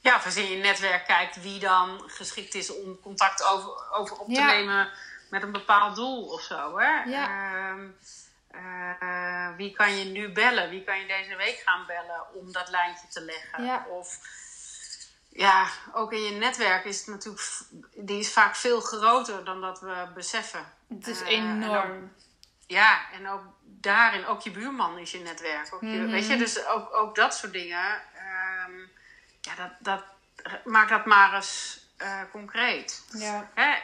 Ja, 0.00 0.16
of 0.16 0.24
als 0.24 0.34
je 0.34 0.42
in 0.42 0.50
je 0.50 0.62
netwerk 0.62 1.06
kijkt 1.06 1.42
wie 1.42 1.58
dan 1.58 2.02
geschikt 2.06 2.54
is 2.54 2.76
om 2.76 2.98
contact 3.02 3.44
over, 3.44 3.70
over 3.92 4.16
op 4.16 4.26
te 4.26 4.40
nemen 4.40 4.88
met 5.34 5.42
een 5.42 5.52
bepaald 5.52 5.96
doel 5.96 6.26
of 6.26 6.40
zo. 6.40 6.78
Hè? 6.78 7.02
Ja. 7.02 7.26
Ehm, 7.28 7.86
eh, 8.50 9.56
wie 9.56 9.72
kan 9.72 9.96
je 9.96 10.04
nu 10.04 10.32
bellen? 10.32 10.70
Wie 10.70 10.84
kan 10.84 10.98
je 10.98 11.06
deze 11.06 11.36
week 11.36 11.62
gaan 11.66 11.86
bellen 11.86 12.34
om 12.34 12.52
dat 12.52 12.68
lijntje 12.70 13.08
te 13.08 13.20
leggen? 13.20 13.64
Ja. 13.64 13.86
Of 13.88 14.18
ja, 15.28 15.68
ook 15.92 16.12
in 16.12 16.22
je 16.22 16.30
netwerk 16.30 16.84
is 16.84 16.98
het 16.98 17.06
natuurlijk, 17.06 17.42
die 17.94 18.18
is 18.18 18.32
vaak 18.32 18.56
veel 18.56 18.80
groter 18.80 19.44
dan 19.44 19.60
dat 19.60 19.80
we 19.80 20.08
beseffen. 20.14 20.72
Het 20.88 21.06
is 21.06 21.20
uh, 21.20 21.28
enorm. 21.28 21.90
En 21.90 22.02
ook, 22.02 22.24
ja, 22.66 23.12
en 23.12 23.28
ook 23.28 23.42
daarin, 23.62 24.26
ook 24.26 24.40
je 24.40 24.50
buurman 24.50 24.98
is 24.98 25.10
je 25.10 25.18
netwerk. 25.18 25.74
Ook 25.74 25.80
je, 25.80 25.86
mhm. 25.86 26.10
Weet 26.10 26.26
je, 26.26 26.36
dus 26.36 26.66
ook, 26.66 26.94
ook 26.96 27.14
dat 27.14 27.34
soort 27.34 27.52
dingen. 27.52 28.02
Um, 28.66 28.90
ja, 29.40 29.54
dat, 29.54 29.70
dat, 29.78 30.04
maak 30.64 30.88
dat 30.88 31.06
maar 31.06 31.34
eens 31.34 31.80
uh, 31.98 32.20
concreet. 32.30 33.04
Ja. 33.12 33.50
Hè? 33.54 33.74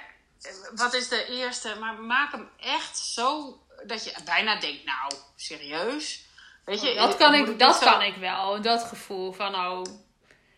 Wat 0.74 0.94
is 0.94 1.08
de 1.08 1.26
eerste? 1.26 1.76
Maar 1.80 1.94
maak 1.94 2.32
hem 2.32 2.50
echt 2.56 2.98
zo 2.98 3.58
dat 3.86 4.04
je 4.04 4.14
bijna 4.24 4.60
denkt, 4.60 4.84
nou, 4.84 5.12
serieus? 5.36 6.28
Weet 6.64 6.80
je, 6.80 6.94
dat 6.94 7.16
kan, 7.16 7.34
ik, 7.34 7.58
dat 7.58 7.78
kan 7.78 8.02
ik 8.02 8.16
wel, 8.16 8.62
dat 8.62 8.84
gevoel 8.84 9.32
van, 9.32 9.54
oh... 9.54 9.82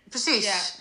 Precies. 0.08 0.74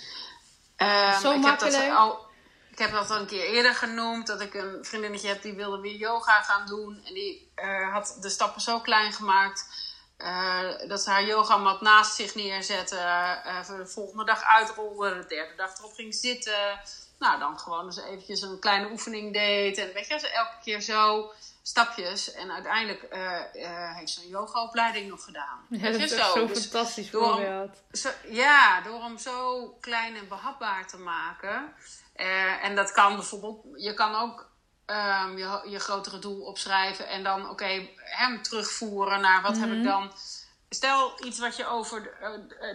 Ja. 0.77 1.13
Um, 1.13 1.19
zo 1.19 1.31
ik 1.31 1.39
makkelijk. 1.39 1.75
Heb 1.75 1.87
dat 1.87 1.97
al, 1.97 2.25
ik 2.71 2.77
heb 2.77 2.91
dat 2.91 3.09
al 3.09 3.17
een 3.17 3.25
keer 3.25 3.45
eerder 3.45 3.75
genoemd, 3.75 4.27
dat 4.27 4.41
ik 4.41 4.53
een 4.53 4.85
vriendinnetje 4.85 5.27
heb 5.27 5.41
die 5.41 5.53
wilde 5.53 5.79
weer 5.79 5.95
yoga 5.95 6.41
gaan 6.41 6.65
doen. 6.65 7.01
En 7.05 7.13
die 7.13 7.51
uh, 7.55 7.93
had 7.93 8.17
de 8.21 8.29
stappen 8.29 8.61
zo 8.61 8.79
klein 8.79 9.13
gemaakt 9.13 9.65
uh, 10.17 10.87
dat 10.87 11.01
ze 11.01 11.09
haar 11.09 11.25
yogamat 11.25 11.81
naast 11.81 12.15
zich 12.15 12.35
neerzette. 12.35 12.95
Uh, 12.95 13.67
de 13.67 13.87
volgende 13.87 14.25
dag 14.25 14.43
uitrolde. 14.43 15.19
De 15.19 15.25
derde 15.27 15.55
dag 15.55 15.77
erop 15.77 15.93
ging 15.93 16.15
zitten. 16.15 16.79
Nou, 17.21 17.39
dan 17.39 17.59
gewoon 17.59 17.85
eens 17.85 18.01
eventjes 18.01 18.41
een 18.41 18.59
kleine 18.59 18.91
oefening 18.91 19.33
deed. 19.33 19.77
En 19.77 19.93
weet 19.93 20.07
je, 20.07 20.29
elke 20.29 20.55
keer 20.63 20.81
zo 20.81 21.31
stapjes. 21.61 22.31
En 22.31 22.51
uiteindelijk 22.51 23.07
uh, 23.13 23.95
heeft 23.95 24.11
ze 24.11 24.21
een 24.21 24.29
yogaopleiding 24.29 25.09
nog 25.09 25.23
gedaan. 25.23 25.65
Ja, 25.69 25.91
dat 25.91 26.01
is 26.01 26.15
zo, 26.15 26.33
zo 26.33 26.47
dus 26.47 26.61
fantastisch 26.61 27.09
voorbeeld. 27.09 27.77
ja, 28.29 28.81
door 28.81 29.03
hem 29.03 29.17
zo 29.17 29.67
klein 29.79 30.15
en 30.15 30.27
behapbaar 30.27 30.87
te 30.87 30.97
maken. 30.97 31.73
en 32.61 32.75
dat 32.75 32.91
kan 32.91 33.15
bijvoorbeeld... 33.15 33.65
Je 33.75 33.93
kan 33.93 34.15
ook 34.15 34.49
um, 34.85 35.37
je, 35.37 35.61
je 35.65 35.79
grotere 35.79 36.19
doel 36.19 36.41
opschrijven 36.41 37.07
en 37.07 37.23
dan 37.23 37.49
oké, 37.49 37.87
hem 37.95 38.41
terugvoeren 38.41 39.21
naar 39.21 39.41
wat 39.41 39.57
heb 39.57 39.69
ik 39.69 39.77
mhm. 39.77 39.87
dan. 39.87 40.11
Stel 40.69 41.25
iets 41.25 41.39
wat 41.39 41.55
je 41.55 41.67
over 41.67 42.13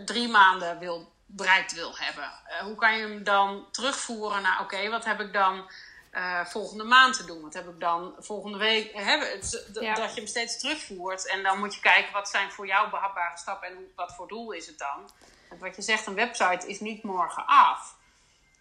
drie 0.05 0.29
maanden 0.29 0.79
wil, 0.79 1.13
bereikt 1.27 1.73
wil 1.73 1.97
hebben. 1.97 2.33
Uh, 2.49 2.59
hoe 2.59 2.75
kan 2.75 2.97
je 2.97 3.07
hem 3.07 3.25
dan 3.25 3.67
terugvoeren 3.71 4.43
naar 4.43 4.61
oké, 4.61 4.89
wat 4.89 5.05
heb 5.05 5.21
ik 5.21 5.33
dan 5.33 5.71
uh, 6.13 6.45
volgende 6.45 6.85
maand 6.85 7.17
te 7.17 7.25
doen? 7.25 7.43
Wat 7.43 7.55
heb 7.55 7.69
ik 7.69 7.81
dan 7.81 8.15
volgende 8.19 8.59
week? 8.59 8.93
Hè, 8.93 9.13
ja. 9.13 9.95
Dat 9.95 10.15
je 10.15 10.21
hem 10.21 10.27
steeds 10.27 10.59
terugvoert 10.59 11.27
en 11.27 11.43
dan 11.43 11.59
moet 11.59 11.75
je 11.75 11.81
kijken 11.81 12.13
wat 12.13 12.29
zijn 12.29 12.53
voor 12.53 12.67
jou 12.67 12.91
behapbare 12.91 13.39
stappen 13.39 13.69
en 13.69 13.93
wat 13.95 14.15
voor 14.15 14.29
doel 14.29 14.53
is 14.53 14.67
het 14.67 14.79
dan. 14.79 15.11
Want 15.49 15.61
wat 15.61 15.77
je 15.77 15.83
zegt, 15.83 16.07
een 16.07 16.15
website 16.15 16.67
is 16.67 16.81
niet 16.81 17.03
morgen 17.03 17.47
af. 17.47 17.97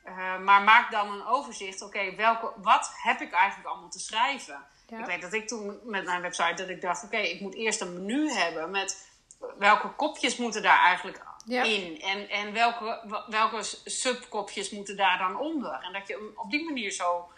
Uh, 0.06 0.38
maar 0.40 0.62
maak 0.62 0.92
dan 0.92 1.12
een 1.12 1.26
overzicht. 1.26 1.82
Oké, 1.82 2.16
welke 2.16 2.52
wat 2.56 2.92
heb 2.94 3.22
ik 3.22 3.32
eigenlijk 3.32 3.70
allemaal 3.70 3.90
te 3.90 4.00
schrijven? 4.00 4.66
Ik 4.88 5.06
weet 5.06 5.22
dat 5.22 5.34
ik 5.34 5.48
toen 5.48 5.80
met 5.84 6.06
mijn 6.06 6.22
website 6.22 6.54
dat 6.54 6.70
ik 6.70 6.82
dacht: 6.82 7.04
oké, 7.04 7.18
ik 7.18 7.42
moet 7.42 7.56
eerst 7.56 7.82
een 7.82 7.94
menu 7.94 8.32
hebben 8.32 8.72
met 8.72 9.10
welke 9.58 9.90
kopjes 9.90 10.38
moeten 10.38 10.62
daar 10.62 10.80
eigenlijk 10.80 11.22
in 11.46 12.02
en, 12.02 12.30
en 12.30 12.54
welke, 12.54 13.24
welke 13.28 13.60
subkopjes 13.86 14.70
moeten 14.70 14.98
daar 14.98 15.18
dan 15.18 15.40
onder. 15.40 15.80
En 15.82 15.94
dat 15.94 16.08
je 16.08 16.32
op 16.36 16.52
die 16.52 16.64
manier 16.64 16.92
zo 16.92 17.30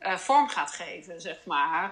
uh, 0.00 0.16
vorm 0.16 0.48
gaat 0.48 0.72
geven, 0.72 1.20
zeg 1.20 1.38
maar. 1.44 1.90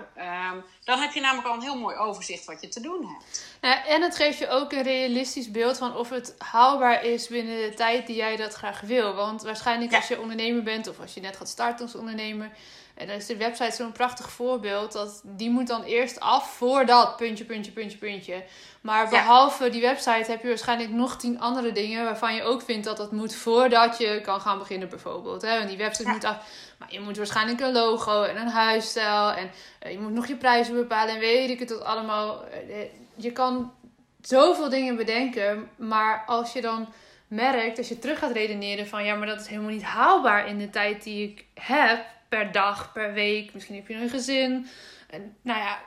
Um, 0.53 0.65
dan 0.85 0.99
heb 0.99 1.13
je 1.13 1.21
namelijk 1.21 1.49
al 1.49 1.55
een 1.55 1.63
heel 1.63 1.79
mooi 1.79 1.97
overzicht 1.97 2.45
wat 2.45 2.61
je 2.61 2.69
te 2.69 2.81
doen 2.81 3.07
hebt. 3.07 3.45
Ja, 3.61 3.87
en 3.87 4.03
het 4.03 4.17
geeft 4.17 4.39
je 4.39 4.49
ook 4.49 4.73
een 4.73 4.83
realistisch 4.83 5.51
beeld 5.51 5.79
van 5.79 5.97
of 5.97 6.11
het 6.11 6.35
haalbaar 6.39 7.05
is 7.05 7.29
binnen 7.29 7.71
de 7.71 7.75
tijd 7.75 8.07
die 8.07 8.17
jij 8.17 8.37
dat 8.37 8.55
graag 8.55 8.81
wil. 8.81 9.15
Want 9.15 9.43
waarschijnlijk 9.43 9.95
als 9.95 10.09
je 10.09 10.21
ondernemer 10.21 10.63
bent 10.63 10.89
of 10.89 11.01
als 11.01 11.15
je 11.15 11.21
net 11.21 11.37
gaat 11.37 11.49
starten 11.49 11.85
als 11.85 11.95
ondernemer 11.95 12.51
en 12.95 13.07
dan 13.07 13.17
is 13.17 13.27
de 13.27 13.37
website 13.37 13.77
zo'n 13.77 13.93
prachtig 13.93 14.31
voorbeeld. 14.31 14.93
Dat 14.93 15.23
die 15.25 15.51
moet 15.51 15.67
dan 15.67 15.83
eerst 15.83 16.21
af 16.21 16.57
voordat 16.57 17.17
puntje, 17.17 17.45
puntje, 17.45 17.73
puntje, 17.73 17.99
puntje. 17.99 18.45
Maar 18.81 19.09
behalve 19.09 19.71
die 19.71 19.81
website 19.81 20.31
heb 20.31 20.43
je 20.43 20.49
waarschijnlijk 20.49 20.91
nog 20.91 21.17
tien 21.17 21.41
andere 21.41 21.73
dingen 21.73 22.05
waarvan 22.05 22.35
je 22.35 22.43
ook 22.43 22.63
vindt 22.63 22.85
dat 22.85 22.97
dat 22.97 23.13
moet 23.13 23.35
voordat 23.35 23.99
je 23.99 24.21
kan 24.21 24.41
gaan 24.41 24.59
beginnen 24.59 24.89
bijvoorbeeld. 24.89 25.43
Hè? 25.43 25.57
Want 25.57 25.69
die 25.69 25.79
website 25.79 26.09
moet 26.09 26.25
af. 26.25 26.37
Maar 26.79 26.93
je 26.93 27.01
moet 27.01 27.17
waarschijnlijk 27.17 27.61
een 27.61 27.73
logo 27.73 28.23
en 28.23 28.37
een 28.37 28.49
huisstijl 28.49 29.31
en 29.31 29.51
eh, 29.79 29.93
je 29.93 29.99
moet 29.99 30.13
nog 30.13 30.27
je 30.27 30.37
prijzen 30.37 30.75
bepalen 30.75 31.15
en 31.15 31.21
weet 31.21 31.51
ik 31.51 31.59
het 31.59 31.69
dat 31.69 31.85
allemaal. 31.85 32.45
Eh, 32.45 32.77
je 33.15 33.33
kan 33.33 33.73
zoveel 34.21 34.69
dingen 34.69 34.97
bedenken, 34.97 35.69
maar 35.77 36.25
als 36.27 36.53
je 36.53 36.61
dan 36.61 36.89
merkt, 37.29 37.79
als 37.79 37.89
je 37.89 37.99
terug 37.99 38.19
gaat 38.19 38.33
redeneren 38.33 38.87
van 38.87 39.05
ja, 39.05 39.15
maar 39.15 39.27
dat 39.27 39.41
is 39.41 39.47
helemaal 39.47 39.71
niet 39.71 39.83
haalbaar 39.83 40.49
in 40.49 40.59
de 40.59 40.71
tijd 40.71 41.03
die 41.03 41.29
ik 41.29 41.45
heb 41.55 42.14
per 42.35 42.53
dag, 42.53 42.93
per 42.93 43.13
week. 43.13 43.55
Misschien 43.55 43.75
heb 43.75 43.89
je 43.89 43.95
een 43.95 44.09
gezin. 44.09 44.69
En, 45.11 45.37
nou 45.43 45.59
ja, 45.59 45.81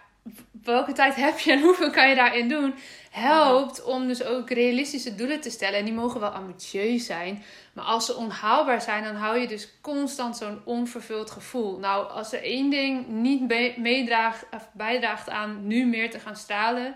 welke 0.63 0.93
tijd 0.93 1.15
heb 1.25 1.39
je 1.39 1.51
en 1.51 1.61
hoeveel 1.61 1.91
kan 1.91 2.09
je 2.09 2.15
daarin 2.15 2.49
doen, 2.49 2.75
helpt 3.11 3.83
om 3.83 4.07
dus 4.07 4.23
ook 4.23 4.49
realistische 4.49 5.15
doelen 5.15 5.41
te 5.41 5.49
stellen. 5.49 5.79
En 5.79 5.85
die 5.85 5.93
mogen 5.93 6.19
wel 6.19 6.29
ambitieus 6.29 7.05
zijn, 7.05 7.43
maar 7.73 7.85
als 7.85 8.05
ze 8.05 8.15
onhaalbaar 8.15 8.81
zijn, 8.81 9.03
dan 9.03 9.15
hou 9.15 9.39
je 9.39 9.47
dus 9.47 9.69
constant 9.81 10.37
zo'n 10.37 10.61
onvervuld 10.65 11.31
gevoel. 11.31 11.79
Nou, 11.79 12.09
als 12.09 12.33
er 12.33 12.43
één 12.43 12.69
ding 12.69 13.07
niet 13.07 13.47
meedraagt 13.77 14.45
of 14.51 14.69
bijdraagt 14.73 15.29
aan 15.29 15.67
nu 15.67 15.85
meer 15.85 16.11
te 16.11 16.19
gaan 16.19 16.35
stralen, 16.35 16.95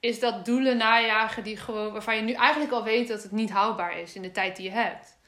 is 0.00 0.20
dat 0.20 0.44
doelen 0.44 0.76
najagen 0.76 1.42
die 1.42 1.56
gewoon, 1.56 1.92
waarvan 1.92 2.16
je 2.16 2.22
nu 2.22 2.32
eigenlijk 2.32 2.72
al 2.72 2.84
weet 2.84 3.08
dat 3.08 3.22
het 3.22 3.32
niet 3.32 3.50
haalbaar 3.50 3.98
is 3.98 4.14
in 4.14 4.22
de 4.22 4.30
tijd 4.30 4.56
die 4.56 4.64
je 4.64 4.70
hebt. 4.70 5.18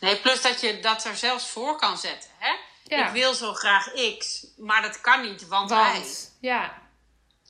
Nee, 0.00 0.16
plus 0.16 0.42
dat 0.42 0.60
je 0.60 0.80
dat 0.80 1.04
er 1.04 1.16
zelfs 1.16 1.48
voor 1.48 1.76
kan 1.76 1.98
zetten. 1.98 2.30
Hè? 2.38 2.67
Ik 2.88 3.08
wil 3.12 3.34
zo 3.34 3.54
graag 3.54 3.90
X, 4.18 4.46
maar 4.56 4.82
dat 4.82 5.00
kan 5.00 5.22
niet, 5.22 5.48
want, 5.48 5.70
want 5.70 5.86
hij. 5.86 6.06
Ja. 6.40 6.72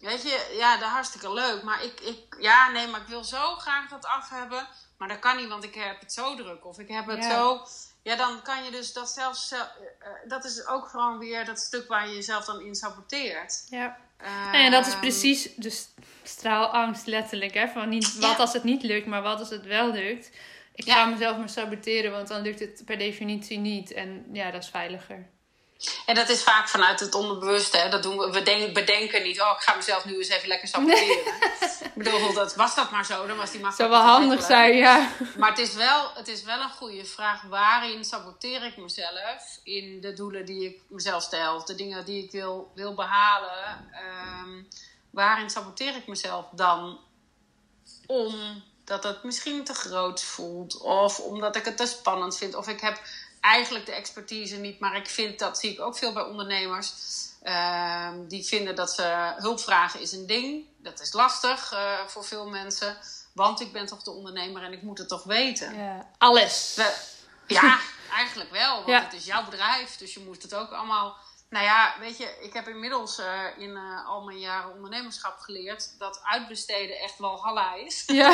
Weet 0.00 0.23
je, 0.23 0.57
ja, 0.59 0.76
dat 0.76 0.87
is 0.87 0.92
hartstikke 0.92 1.33
leuk. 1.33 1.62
Maar 1.62 1.85
ik, 1.85 2.00
ik, 2.00 2.37
ja, 2.40 2.71
nee, 2.71 2.87
maar 2.87 3.00
ik 3.00 3.07
wil 3.07 3.25
zo 3.25 3.54
graag 3.54 3.88
dat 3.88 4.07
af 4.07 4.30
hebben. 4.30 4.68
Maar 4.99 5.09
dat 5.09 5.18
kan 5.18 5.37
niet, 5.37 5.49
want 5.49 5.64
ik 5.64 5.75
heb 5.75 6.00
het 6.00 6.12
zo 6.12 6.37
druk. 6.37 6.66
Of 6.66 6.78
ik 6.78 6.88
heb 6.88 7.07
het 7.07 7.25
zo. 7.25 7.66
Ja, 8.02 8.16
dan 8.16 8.42
kan 8.42 8.64
je 8.64 8.71
dus 8.71 8.92
dat 8.92 9.11
zelfs. 9.11 9.52
Uh, 9.52 9.61
dat 10.28 10.45
is 10.45 10.66
ook 10.66 10.88
gewoon 10.88 11.18
weer 11.18 11.45
dat 11.45 11.59
stuk 11.59 11.88
waar 11.88 12.09
je 12.09 12.14
jezelf 12.14 12.45
dan 12.45 12.61
in 12.61 12.75
saboteert. 12.75 13.66
Ja. 13.71 13.97
Uh, 14.23 14.54
en 14.54 14.71
dat 14.71 14.87
is 14.87 14.97
precies 14.97 15.54
de 15.57 15.85
straalangst, 16.23 17.07
letterlijk. 17.07 17.54
Hè? 17.54 17.68
Van 17.68 17.88
niet 17.88 18.18
wat 18.18 18.38
als 18.38 18.52
het 18.52 18.64
niet 18.64 18.83
lukt, 18.83 19.07
maar 19.07 19.23
wat 19.23 19.38
als 19.38 19.50
het 19.50 19.64
wel 19.64 19.92
lukt. 19.92 20.30
Ik 20.78 20.92
ga 20.92 21.04
mezelf 21.04 21.37
maar 21.37 21.49
saboteren, 21.49 22.11
want 22.11 22.28
dan 22.28 22.42
lukt 22.42 22.61
het 22.61 22.82
per 22.85 22.99
definitie 22.99 23.58
niet. 23.58 23.92
En 23.92 24.26
ja, 24.32 24.50
dat 24.50 24.62
is 24.62 24.68
veiliger. 24.68 25.28
En 26.06 26.14
dat 26.14 26.28
is 26.28 26.42
vaak 26.42 26.68
vanuit 26.68 27.00
het 27.00 27.14
onderbewuste. 27.14 27.76
Hè? 27.76 27.88
Dat 27.88 28.02
doen 28.02 28.18
we, 28.18 28.30
we 28.30 28.42
denk, 28.42 28.75
bedenken 28.75 29.23
niet, 29.23 29.40
oh, 29.40 29.52
ik 29.56 29.62
ga 29.62 29.75
mezelf 29.75 30.04
nu 30.04 30.16
eens 30.16 30.28
even 30.28 30.49
lekker 30.49 30.68
saboteren. 30.68 31.26
ik 31.85 31.92
bedoel, 31.94 32.32
dat, 32.32 32.54
was 32.54 32.75
dat 32.75 32.90
maar 32.90 33.04
zo, 33.04 33.26
dan 33.26 33.37
was 33.37 33.50
die 33.50 33.61
makkelijk. 33.61 33.92
Zou 33.92 34.04
wel 34.04 34.12
handig 34.12 34.42
zijn, 34.42 34.76
ja. 34.76 35.11
Maar 35.37 35.50
het 35.50 35.58
is, 35.58 35.75
wel, 35.75 36.11
het 36.14 36.28
is 36.28 36.42
wel 36.42 36.61
een 36.61 36.70
goede 36.70 37.04
vraag. 37.04 37.42
Waarin 37.42 38.04
saboteer 38.04 38.64
ik 38.64 38.76
mezelf 38.76 39.61
in 39.62 40.00
de 40.00 40.12
doelen 40.12 40.44
die 40.44 40.64
ik 40.64 40.80
mezelf 40.88 41.23
stel? 41.23 41.64
De 41.64 41.75
dingen 41.75 42.04
die 42.04 42.25
ik 42.25 42.30
wil, 42.30 42.73
wil 42.75 42.94
behalen. 42.94 43.90
Um, 44.42 44.68
waarin 45.11 45.50
saboteer 45.50 45.97
ik 45.97 46.06
mezelf 46.06 46.47
dan? 46.52 46.99
Omdat 48.88 49.04
het 49.04 49.23
misschien 49.23 49.64
te 49.64 49.75
groot 49.75 50.23
voelt. 50.23 50.80
Of 50.80 51.18
omdat 51.18 51.57
ik 51.57 51.64
het 51.64 51.76
te 51.76 51.87
spannend 51.87 52.37
vind. 52.37 52.54
Of 52.54 52.68
ik 52.68 52.80
heb 52.80 53.00
eigenlijk 53.40 53.87
de 53.87 53.92
expertise 53.92 54.57
niet. 54.57 54.80
Maar 54.80 54.97
ik 54.97 55.09
vind, 55.09 55.38
dat 55.38 55.59
zie 55.59 55.73
ik 55.73 55.80
ook 55.80 55.99
veel 55.99 56.12
bij 56.12 56.23
ondernemers. 56.23 56.92
Uh, 57.42 58.09
die 58.28 58.45
vinden 58.45 58.75
dat 58.75 58.95
ze 58.95 59.35
hulp 59.37 59.61
vragen 59.61 60.00
is 60.00 60.12
een 60.12 60.26
ding. 60.26 60.64
Dat 60.76 61.00
is 61.00 61.12
lastig 61.12 61.73
uh, 61.73 61.99
voor 62.07 62.25
veel 62.25 62.49
mensen. 62.49 62.97
Want 63.33 63.61
ik 63.61 63.73
ben 63.73 63.87
toch 63.87 64.02
de 64.02 64.11
ondernemer 64.11 64.62
en 64.62 64.73
ik 64.73 64.83
moet 64.83 64.99
het 64.99 65.09
toch 65.09 65.25
weten. 65.25 65.76
Ja, 65.76 66.11
alles. 66.18 66.73
We, 66.76 66.95
ja, 67.47 67.78
eigenlijk 68.16 68.50
wel. 68.50 68.75
Want 68.75 68.88
ja. 68.88 69.02
het 69.02 69.12
is 69.12 69.25
jouw 69.25 69.45
bedrijf. 69.45 69.97
Dus 69.97 70.14
je 70.14 70.21
moet 70.21 70.42
het 70.42 70.54
ook 70.54 70.71
allemaal 70.71 71.16
nou 71.50 71.64
ja, 71.64 71.95
weet 72.00 72.17
je, 72.17 72.37
ik 72.40 72.52
heb 72.52 72.69
inmiddels 72.69 73.19
uh, 73.19 73.59
in 73.59 73.71
uh, 73.71 74.07
al 74.07 74.25
mijn 74.25 74.38
jaren 74.38 74.75
ondernemerschap 74.75 75.38
geleerd 75.38 75.99
dat 75.99 76.21
uitbesteden 76.25 76.99
echt 76.99 77.19
wel 77.19 77.40
halla 77.43 77.75
is. 77.75 78.05
Ja, 78.07 78.31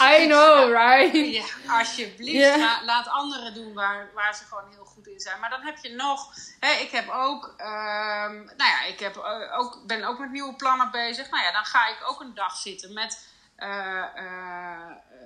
I 0.00 0.26
know, 0.30 0.72
right? 0.72 1.14
Ja, 1.14 1.44
alsjeblieft, 1.78 2.32
yeah. 2.32 2.82
laat 2.84 3.08
anderen 3.08 3.54
doen 3.54 3.74
waar, 3.74 4.10
waar 4.14 4.34
ze 4.34 4.44
gewoon 4.44 4.70
heel 4.70 4.84
goed 4.84 5.06
in 5.06 5.20
zijn. 5.20 5.40
Maar 5.40 5.50
dan 5.50 5.62
heb 5.62 5.76
je 5.78 5.94
nog, 5.94 6.34
hè, 6.60 6.70
ik 6.70 6.90
heb 6.90 7.08
ook, 7.08 7.54
um, 7.58 8.44
nou 8.44 8.70
ja, 8.70 8.82
ik 8.82 9.00
heb, 9.00 9.16
uh, 9.16 9.58
ook, 9.58 9.86
ben 9.86 10.04
ook 10.04 10.18
met 10.18 10.30
nieuwe 10.30 10.54
plannen 10.54 10.90
bezig. 10.90 11.30
Nou 11.30 11.42
ja, 11.42 11.52
dan 11.52 11.64
ga 11.64 11.88
ik 11.88 11.98
ook 12.06 12.20
een 12.20 12.34
dag 12.34 12.56
zitten 12.56 12.92
met 12.92 13.30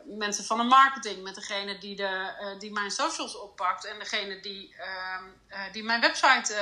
mensen 0.07 0.45
van 0.45 0.59
de 0.59 0.65
marketing, 0.65 1.23
met 1.23 1.35
degene 1.35 1.79
die, 1.79 1.97
de, 1.97 2.35
uh, 2.41 2.59
die 2.59 2.73
mijn 2.73 2.91
socials 2.91 3.37
oppakt 3.37 3.85
en 3.85 3.99
degene 3.99 4.41
die, 4.41 4.75
uh, 4.79 5.73
die 5.73 5.85
mijn 5.85 6.01
website 6.01 6.55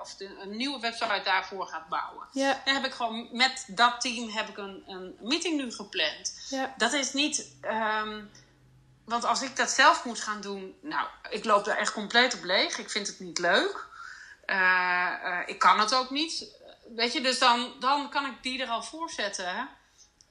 of 0.00 0.14
de, 0.14 0.38
een 0.40 0.56
nieuwe 0.56 0.80
website 0.80 1.20
daarvoor 1.24 1.66
gaat 1.66 1.88
bouwen. 1.88 2.26
Ja. 2.32 2.60
Dan 2.64 2.74
heb 2.74 2.84
ik 2.84 2.92
gewoon 2.92 3.28
met 3.32 3.64
dat 3.66 4.00
team 4.00 4.28
heb 4.28 4.48
ik 4.48 4.56
een, 4.56 4.82
een 4.86 5.16
meeting 5.20 5.56
nu 5.56 5.72
gepland. 5.72 6.46
Ja. 6.48 6.74
Dat 6.76 6.92
is 6.92 7.12
niet. 7.12 7.54
Um, 7.62 8.30
want 9.04 9.24
als 9.24 9.42
ik 9.42 9.56
dat 9.56 9.70
zelf 9.70 10.04
moet 10.04 10.20
gaan 10.20 10.40
doen, 10.40 10.74
nou, 10.82 11.06
ik 11.30 11.44
loop 11.44 11.64
daar 11.64 11.76
echt 11.76 11.92
compleet 11.92 12.34
op 12.34 12.44
leeg. 12.44 12.78
Ik 12.78 12.90
vind 12.90 13.06
het 13.06 13.20
niet 13.20 13.38
leuk. 13.38 13.86
ik 15.46 15.58
kan 15.58 15.80
het 15.80 15.94
ook 15.94 16.10
niet. 16.10 16.60
Weet 16.94 17.12
je, 17.12 17.20
dus 17.20 17.38
dan, 17.38 17.72
dan 17.80 18.10
kan 18.10 18.26
ik 18.26 18.42
die 18.42 18.62
er 18.62 18.68
al 18.68 18.82
voor 18.82 19.10
zetten. 19.10 19.68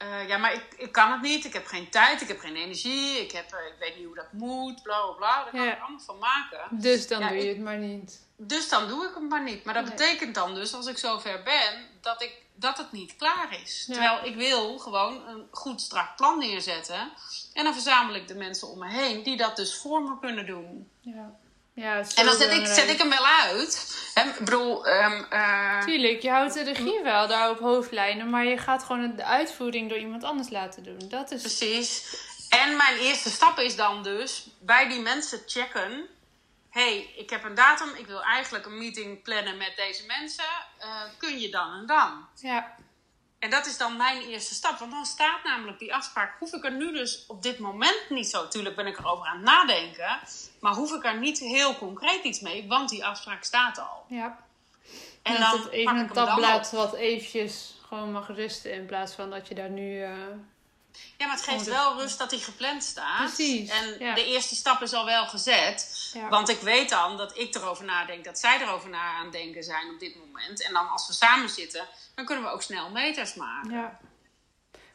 Uh, 0.02 0.28
ja, 0.28 0.36
maar 0.36 0.52
ik, 0.52 0.74
ik 0.76 0.92
kan 0.92 1.12
het 1.12 1.20
niet. 1.20 1.44
Ik 1.44 1.52
heb 1.52 1.66
geen 1.66 1.90
tijd. 1.90 2.20
Ik 2.20 2.28
heb 2.28 2.38
geen 2.38 2.56
energie. 2.56 3.20
Ik, 3.20 3.32
heb, 3.32 3.52
uh, 3.52 3.66
ik 3.66 3.76
weet 3.78 3.96
niet 3.96 4.06
hoe 4.06 4.14
dat 4.14 4.32
moet. 4.32 4.82
Bla 4.82 5.00
bla 5.00 5.12
bla. 5.12 5.42
Daar 5.42 5.52
kan 5.52 5.64
ja. 5.64 5.72
ik 5.72 5.80
allemaal 5.80 6.00
van 6.00 6.18
maken. 6.18 6.60
Dus 6.70 7.08
dan 7.08 7.20
ja, 7.20 7.28
doe 7.28 7.36
je 7.36 7.42
ik, 7.42 7.48
het 7.48 7.64
maar 7.64 7.78
niet. 7.78 8.26
Dus 8.36 8.68
dan 8.68 8.88
doe 8.88 9.04
ik 9.06 9.14
het 9.14 9.28
maar 9.28 9.42
niet. 9.42 9.64
Maar 9.64 9.74
dat 9.74 9.84
nee. 9.84 9.94
betekent 9.94 10.34
dan 10.34 10.54
dus, 10.54 10.74
als 10.74 10.86
ik 10.86 10.98
zover 10.98 11.42
ben, 11.42 11.88
dat, 12.00 12.22
ik, 12.22 12.32
dat 12.54 12.78
het 12.78 12.92
niet 12.92 13.16
klaar 13.16 13.60
is. 13.62 13.84
Ja. 13.86 13.94
Terwijl 13.94 14.24
ik 14.24 14.36
wil 14.36 14.78
gewoon 14.78 15.28
een 15.28 15.46
goed 15.50 15.80
strak 15.80 16.16
plan 16.16 16.38
neerzetten. 16.38 17.12
En 17.52 17.64
dan 17.64 17.72
verzamel 17.72 18.14
ik 18.14 18.28
de 18.28 18.34
mensen 18.34 18.68
om 18.68 18.78
me 18.78 18.88
heen 18.88 19.22
die 19.22 19.36
dat 19.36 19.56
dus 19.56 19.76
voor 19.76 20.02
me 20.02 20.18
kunnen 20.20 20.46
doen. 20.46 20.90
Ja. 21.00 21.40
Ja, 21.74 21.96
en 22.14 22.24
dan 22.24 22.36
zet 22.36 22.52
ik, 22.52 22.66
zet 22.66 22.90
ik 22.90 22.98
hem 22.98 23.10
wel 23.10 23.26
uit. 23.26 24.00
Ik 24.14 24.38
bedoel, 24.38 24.88
um, 24.88 25.26
uh... 25.32 25.80
Tuurlijk, 25.80 26.22
je 26.22 26.30
houdt 26.30 26.54
de 26.54 26.62
regie 26.62 27.00
wel 27.02 27.28
daar 27.28 27.50
op 27.50 27.58
hoofdlijnen, 27.58 28.30
maar 28.30 28.44
je 28.44 28.58
gaat 28.58 28.84
gewoon 28.84 29.16
de 29.16 29.24
uitvoering 29.24 29.88
door 29.88 29.98
iemand 29.98 30.24
anders 30.24 30.50
laten 30.50 30.82
doen. 30.82 31.08
Dat 31.08 31.30
is... 31.30 31.40
Precies. 31.40 32.16
En 32.48 32.76
mijn 32.76 32.98
eerste 32.98 33.30
stap 33.30 33.58
is 33.58 33.76
dan 33.76 34.02
dus 34.02 34.46
bij 34.60 34.88
die 34.88 35.00
mensen 35.00 35.42
checken. 35.46 36.08
hey, 36.70 37.12
ik 37.16 37.30
heb 37.30 37.44
een 37.44 37.54
datum, 37.54 37.94
ik 37.94 38.06
wil 38.06 38.22
eigenlijk 38.22 38.66
een 38.66 38.78
meeting 38.78 39.22
plannen 39.22 39.56
met 39.56 39.72
deze 39.76 40.06
mensen. 40.06 40.44
Uh, 40.80 41.02
kun 41.18 41.38
je 41.38 41.50
dan 41.50 41.72
en 41.72 41.86
dan? 41.86 42.26
Ja. 42.34 42.74
En 43.42 43.50
dat 43.50 43.66
is 43.66 43.76
dan 43.76 43.96
mijn 43.96 44.22
eerste 44.22 44.54
stap. 44.54 44.78
Want 44.78 44.90
dan 44.90 45.04
staat 45.04 45.44
namelijk 45.44 45.78
die 45.78 45.94
afspraak. 45.94 46.36
Hoef 46.38 46.52
ik 46.52 46.64
er 46.64 46.72
nu 46.72 46.92
dus 46.92 47.24
op 47.26 47.42
dit 47.42 47.58
moment 47.58 48.04
niet 48.08 48.28
zo. 48.28 48.48
Tuurlijk 48.48 48.76
ben 48.76 48.86
ik 48.86 48.98
erover 48.98 49.26
aan 49.26 49.36
het 49.36 49.44
nadenken. 49.44 50.18
Maar 50.60 50.74
hoef 50.74 50.92
ik 50.92 51.04
er 51.04 51.18
niet 51.18 51.38
heel 51.38 51.76
concreet 51.76 52.24
iets 52.24 52.40
mee. 52.40 52.68
Want 52.68 52.88
die 52.88 53.04
afspraak 53.04 53.44
staat 53.44 53.78
al. 53.78 54.04
Ja. 54.08 54.38
En, 55.22 55.34
en 55.34 55.40
dan 55.40 55.60
het 55.60 55.68
even 55.68 55.96
een 55.96 56.12
tabblad 56.12 56.70
wat 56.70 56.94
eventjes 56.94 57.74
gewoon 57.86 58.12
mag 58.12 58.28
rusten. 58.28 58.72
In 58.72 58.86
plaats 58.86 59.14
van 59.14 59.30
dat 59.30 59.48
je 59.48 59.54
daar 59.54 59.70
nu... 59.70 60.00
Uh, 60.00 60.12
ja, 61.18 61.26
maar 61.26 61.36
het 61.36 61.44
geeft 61.44 61.66
wel 61.66 61.98
rust 61.98 62.18
dat 62.18 62.30
hij 62.30 62.40
gepland 62.40 62.82
staat. 62.84 63.34
Precies. 63.34 63.70
En 63.70 63.98
ja. 63.98 64.14
de 64.14 64.24
eerste 64.24 64.54
stap 64.54 64.82
is 64.82 64.92
al 64.92 65.04
wel 65.04 65.26
gezet. 65.26 66.10
Ja. 66.14 66.28
Want 66.28 66.48
ik 66.48 66.60
weet 66.60 66.88
dan 66.88 67.16
dat 67.16 67.38
ik 67.38 67.54
erover 67.54 67.84
nadenk. 67.84 68.24
Dat 68.24 68.38
zij 68.38 68.60
erover 68.60 68.88
na 68.88 69.14
aan 69.14 69.30
denken 69.30 69.62
zijn 69.62 69.90
op 69.90 70.00
dit 70.00 70.16
moment. 70.16 70.62
En 70.62 70.72
dan 70.72 70.88
als 70.88 71.06
we 71.06 71.12
samen 71.12 71.48
zitten 71.48 71.88
dan 72.14 72.24
kunnen 72.24 72.44
we 72.44 72.50
ook 72.50 72.62
snel 72.62 72.90
meters 72.90 73.34
maken. 73.34 73.70
Ja. 73.70 73.98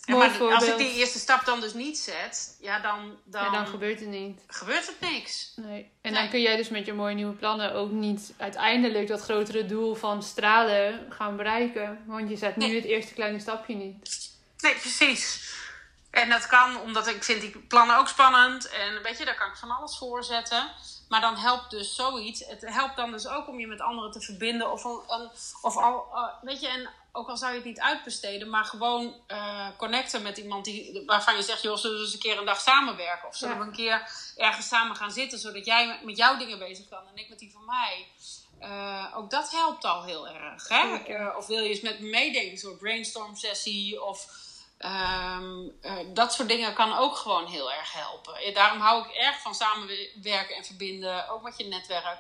En 0.06 0.18
maar 0.18 0.54
als 0.54 0.68
ik 0.68 0.78
die 0.78 0.94
eerste 0.94 1.20
stap 1.20 1.46
dan 1.46 1.62
dus 1.62 1.74
niet 1.74 1.98
zet, 1.98 2.58
ja, 2.62 2.80
dan, 2.80 3.18
dan, 3.24 3.44
ja, 3.44 3.52
dan 3.52 3.68
gebeurt 3.68 4.00
het 4.00 4.10
niet. 4.10 4.42
Gebeurt 4.48 4.88
het 4.88 5.12
niks. 5.12 5.54
Nee. 5.56 5.92
En 6.02 6.12
nee. 6.12 6.22
dan 6.22 6.30
kun 6.30 6.42
jij 6.42 6.56
dus 6.56 6.70
met 6.70 6.86
je 6.86 6.94
mooie 6.94 7.16
nieuwe 7.16 7.34
plannen 7.34 7.74
ook 7.74 7.92
niet 7.92 8.34
uiteindelijk 8.38 9.08
dat 9.08 9.22
grotere 9.22 9.66
doel 9.66 9.96
van 9.96 10.24
stralen 10.24 11.06
gaan 11.10 11.38
bereiken. 11.38 12.04
Want 12.06 12.30
je 12.30 12.36
zet 12.36 12.56
nu 12.56 12.66
nee. 12.66 12.76
het 12.76 12.86
eerste 12.86 13.14
kleine 13.14 13.40
stapje 13.40 13.76
niet. 13.76 14.10
Nee, 14.60 14.76
precies. 14.76 15.47
En 16.18 16.30
dat 16.30 16.48
kan 16.48 16.80
omdat 16.80 17.08
ik 17.08 17.24
vind 17.24 17.42
die 17.42 17.60
plannen 17.60 17.98
ook 17.98 18.08
spannend. 18.08 18.70
En 18.70 19.02
weet 19.04 19.18
je, 19.18 19.26
daar 19.26 19.36
kan 19.36 19.48
ik 19.48 19.56
van 19.56 19.72
alles 19.72 19.98
voor 19.98 20.24
zetten. 20.24 20.72
Maar 21.10 21.22
dan 21.22 21.36
helpt 21.36 21.70
dus 21.70 21.96
zoiets. 21.96 22.46
Het 22.46 22.62
helpt 22.62 22.96
dan 22.96 23.12
dus 23.12 23.28
ook 23.28 23.48
om 23.48 23.60
je 23.60 23.68
met 23.68 23.82
anderen 23.82 24.12
te 24.12 24.22
verbinden. 24.22 24.72
Of, 24.72 24.84
een, 24.84 25.30
of 25.62 25.78
al, 25.78 26.08
uh, 26.14 26.24
weet 26.42 26.62
je, 26.62 26.68
en 26.68 26.90
ook 27.12 27.28
al 27.28 27.38
zou 27.38 27.52
je 27.52 27.58
het 27.58 27.68
niet 27.68 27.80
uitbesteden, 27.80 28.50
maar 28.50 28.66
gewoon 28.66 29.16
uh, 29.28 29.68
connecten 29.78 30.22
met 30.22 30.38
iemand 30.38 30.66
die, 30.66 31.04
waarvan 31.06 31.36
je 31.36 31.42
zegt, 31.42 31.62
joh, 31.62 31.78
zullen 31.78 31.98
we 31.98 32.04
eens 32.04 32.14
een 32.14 32.20
keer 32.20 32.38
een 32.38 32.46
dag 32.46 32.60
samenwerken? 32.60 33.28
Of 33.28 33.36
zullen 33.36 33.56
ja. 33.56 33.62
we 33.62 33.68
een 33.68 33.76
keer 33.76 34.12
ergens 34.36 34.68
samen 34.68 34.96
gaan 34.96 35.12
zitten, 35.12 35.40
zodat 35.40 35.66
jij 35.66 36.00
met 36.04 36.18
jouw 36.18 36.38
dingen 36.38 36.60
bezig 36.60 36.90
kan 36.90 37.08
en 37.08 37.18
ik 37.18 37.30
met 37.30 37.40
die 37.40 37.52
van 37.52 37.66
mij. 37.66 38.08
Uh, 38.62 39.18
ook 39.18 39.30
dat 39.30 39.52
helpt 39.52 39.86
al 39.86 40.04
heel 40.04 40.28
erg. 40.28 40.68
Hè? 40.68 41.28
Of 41.28 41.48
wil 41.48 41.60
je 41.60 41.70
eens 41.70 41.82
met 41.82 42.00
me 42.00 42.10
meedenken, 42.10 42.58
soort 42.58 42.78
brainstorm 42.78 43.36
sessie 43.36 44.04
of 44.04 44.46
um, 44.86 45.72
uh, 45.82 45.92
dat 46.14 46.34
soort 46.34 46.48
dingen 46.48 46.74
kan 46.74 46.98
ook 46.98 47.16
gewoon 47.16 47.46
heel 47.46 47.72
erg 47.72 47.94
helpen. 47.94 48.54
Daarom 48.54 48.80
hou 48.80 49.08
ik 49.08 49.16
erg 49.16 49.42
van 49.42 49.56
samenwerken 49.56 50.56
en 50.56 50.66
verbinden, 50.66 51.30
ook 51.30 51.42
met 51.42 51.58
je 51.58 51.64
netwerk. 51.64 52.18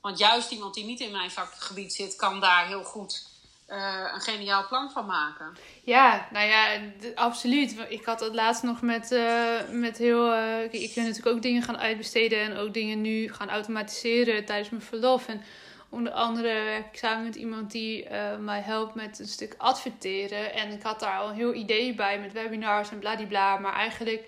Want 0.00 0.18
juist 0.18 0.50
iemand 0.50 0.74
die 0.74 0.84
niet 0.84 1.00
in 1.00 1.12
mijn 1.12 1.30
vakgebied 1.30 1.92
zit, 1.92 2.16
kan 2.16 2.40
daar 2.40 2.66
heel 2.66 2.84
goed 2.84 3.32
uh, 3.68 4.10
een 4.14 4.20
geniaal 4.20 4.66
plan 4.66 4.90
van 4.90 5.06
maken. 5.06 5.56
Ja, 5.82 6.28
nou 6.32 6.46
ja, 6.46 6.80
absoluut. 7.14 7.76
Ik 7.88 8.04
had 8.04 8.20
het 8.20 8.34
laatst 8.34 8.62
nog 8.62 8.80
met, 8.80 9.10
uh, 9.10 9.60
met 9.70 9.98
heel. 9.98 10.34
Ik 10.70 10.94
wil 10.94 11.04
natuurlijk 11.04 11.36
ook 11.36 11.42
dingen 11.42 11.62
gaan 11.62 11.78
uitbesteden 11.78 12.40
en 12.40 12.56
ook 12.56 12.74
dingen 12.74 13.00
nu 13.00 13.32
gaan 13.32 13.50
automatiseren 13.50 14.44
tijdens 14.44 14.70
mijn 14.70 14.82
verlof. 14.82 15.28
En 15.28 15.44
Onder 15.94 16.12
andere 16.12 16.48
werk 16.48 16.86
ik 16.92 16.98
samen 16.98 17.24
met 17.24 17.34
iemand 17.34 17.70
die 17.70 18.04
uh, 18.04 18.36
mij 18.38 18.60
helpt 18.60 18.94
met 18.94 19.18
een 19.18 19.26
stuk 19.26 19.54
adverteren. 19.58 20.54
En 20.54 20.70
ik 20.72 20.82
had 20.82 21.00
daar 21.00 21.18
al 21.18 21.28
een 21.28 21.34
heel 21.34 21.54
idee 21.54 21.94
bij 21.94 22.20
met 22.20 22.32
webinars 22.32 22.90
en 22.90 22.98
bladibla. 22.98 23.58
Maar 23.58 23.74
eigenlijk 23.74 24.22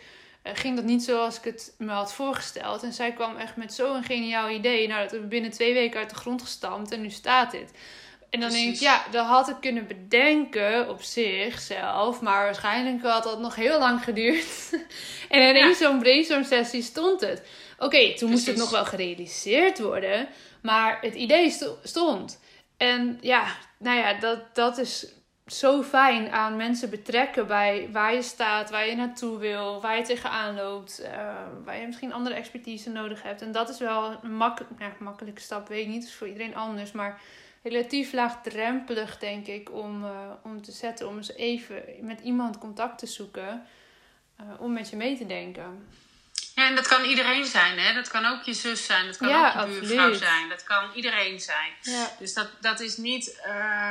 uh, 0.44 0.52
ging 0.54 0.76
dat 0.76 0.84
niet 0.84 1.02
zoals 1.02 1.38
ik 1.38 1.44
het 1.44 1.74
me 1.78 1.90
had 1.90 2.12
voorgesteld. 2.12 2.82
En 2.82 2.92
zij 2.92 3.12
kwam 3.12 3.36
echt 3.36 3.56
met 3.56 3.74
zo'n 3.74 4.02
geniaal 4.02 4.50
idee. 4.50 4.86
Nou, 4.86 5.00
dat 5.02 5.10
hebben 5.10 5.28
we 5.28 5.34
binnen 5.34 5.50
twee 5.50 5.74
weken 5.74 6.00
uit 6.00 6.10
de 6.10 6.16
grond 6.16 6.42
gestampt 6.42 6.90
en 6.90 7.00
nu 7.00 7.10
staat 7.10 7.50
dit. 7.50 7.70
En 8.30 8.40
dan 8.40 8.50
denk 8.50 8.74
ik, 8.74 8.80
ja, 8.80 9.04
dat 9.10 9.26
had 9.26 9.48
ik 9.48 9.56
kunnen 9.60 9.86
bedenken 9.86 10.88
op 10.88 11.02
zichzelf. 11.02 12.20
Maar 12.20 12.44
waarschijnlijk 12.44 13.02
had 13.02 13.22
dat 13.22 13.40
nog 13.40 13.54
heel 13.54 13.78
lang 13.78 14.04
geduurd. 14.04 14.70
en 15.28 15.56
in 15.56 15.68
ja. 15.68 15.74
zo'n 15.74 15.98
brainstorm 15.98 16.44
sessie 16.44 16.82
stond 16.82 17.20
het. 17.20 17.42
Oké, 17.78 18.14
toen 18.14 18.30
moest 18.30 18.46
het 18.46 18.56
nog 18.56 18.70
wel 18.70 18.84
gerealiseerd 18.84 19.78
worden. 19.78 20.28
Maar 20.66 20.98
het 21.00 21.14
idee 21.14 21.50
stond. 21.82 22.40
En 22.76 23.18
ja, 23.20 23.46
nou 23.78 23.98
ja, 23.98 24.12
dat, 24.12 24.54
dat 24.54 24.78
is 24.78 25.06
zo 25.46 25.82
fijn 25.82 26.30
aan 26.30 26.56
mensen 26.56 26.90
betrekken 26.90 27.46
bij 27.46 27.88
waar 27.92 28.14
je 28.14 28.22
staat, 28.22 28.70
waar 28.70 28.86
je 28.86 28.96
naartoe 28.96 29.38
wil, 29.38 29.80
waar 29.80 29.96
je 29.96 30.02
tegenaan 30.02 30.54
loopt, 30.54 31.00
uh, 31.02 31.08
waar 31.64 31.80
je 31.80 31.86
misschien 31.86 32.12
andere 32.12 32.34
expertise 32.34 32.90
nodig 32.90 33.22
hebt. 33.22 33.42
En 33.42 33.52
dat 33.52 33.68
is 33.68 33.78
wel 33.78 34.18
een 34.22 34.36
mak 34.36 34.58
ja, 34.78 34.92
makkelijke 34.98 35.40
stap, 35.40 35.68
weet 35.68 35.84
ik 35.84 35.92
niet, 35.92 36.04
is 36.04 36.14
voor 36.14 36.28
iedereen 36.28 36.56
anders, 36.56 36.92
maar 36.92 37.20
relatief 37.62 38.12
laagdrempelig 38.12 39.18
denk 39.18 39.46
ik 39.46 39.72
om, 39.72 40.04
uh, 40.04 40.10
om 40.42 40.62
te 40.62 40.72
zetten, 40.72 41.08
om 41.08 41.16
eens 41.16 41.34
even 41.34 41.82
met 42.00 42.20
iemand 42.20 42.58
contact 42.58 42.98
te 42.98 43.06
zoeken, 43.06 43.66
uh, 44.40 44.60
om 44.60 44.72
met 44.72 44.90
je 44.90 44.96
mee 44.96 45.16
te 45.16 45.26
denken. 45.26 45.86
Ja, 46.56 46.66
en 46.66 46.74
dat 46.74 46.88
kan 46.88 47.04
iedereen 47.04 47.44
zijn, 47.44 47.78
hè? 47.78 47.94
Dat 47.94 48.08
kan 48.08 48.24
ook 48.24 48.42
je 48.42 48.54
zus 48.54 48.86
zijn, 48.86 49.06
dat 49.06 49.16
kan 49.16 49.28
ook 49.28 49.72
je 49.72 49.80
buurvrouw 49.80 50.14
zijn, 50.14 50.48
dat 50.48 50.62
kan 50.62 50.92
iedereen 50.94 51.40
zijn. 51.40 51.72
Ja. 51.82 52.16
Dus 52.18 52.34
dat, 52.34 52.48
dat 52.60 52.80
is 52.80 52.96
niet, 52.96 53.40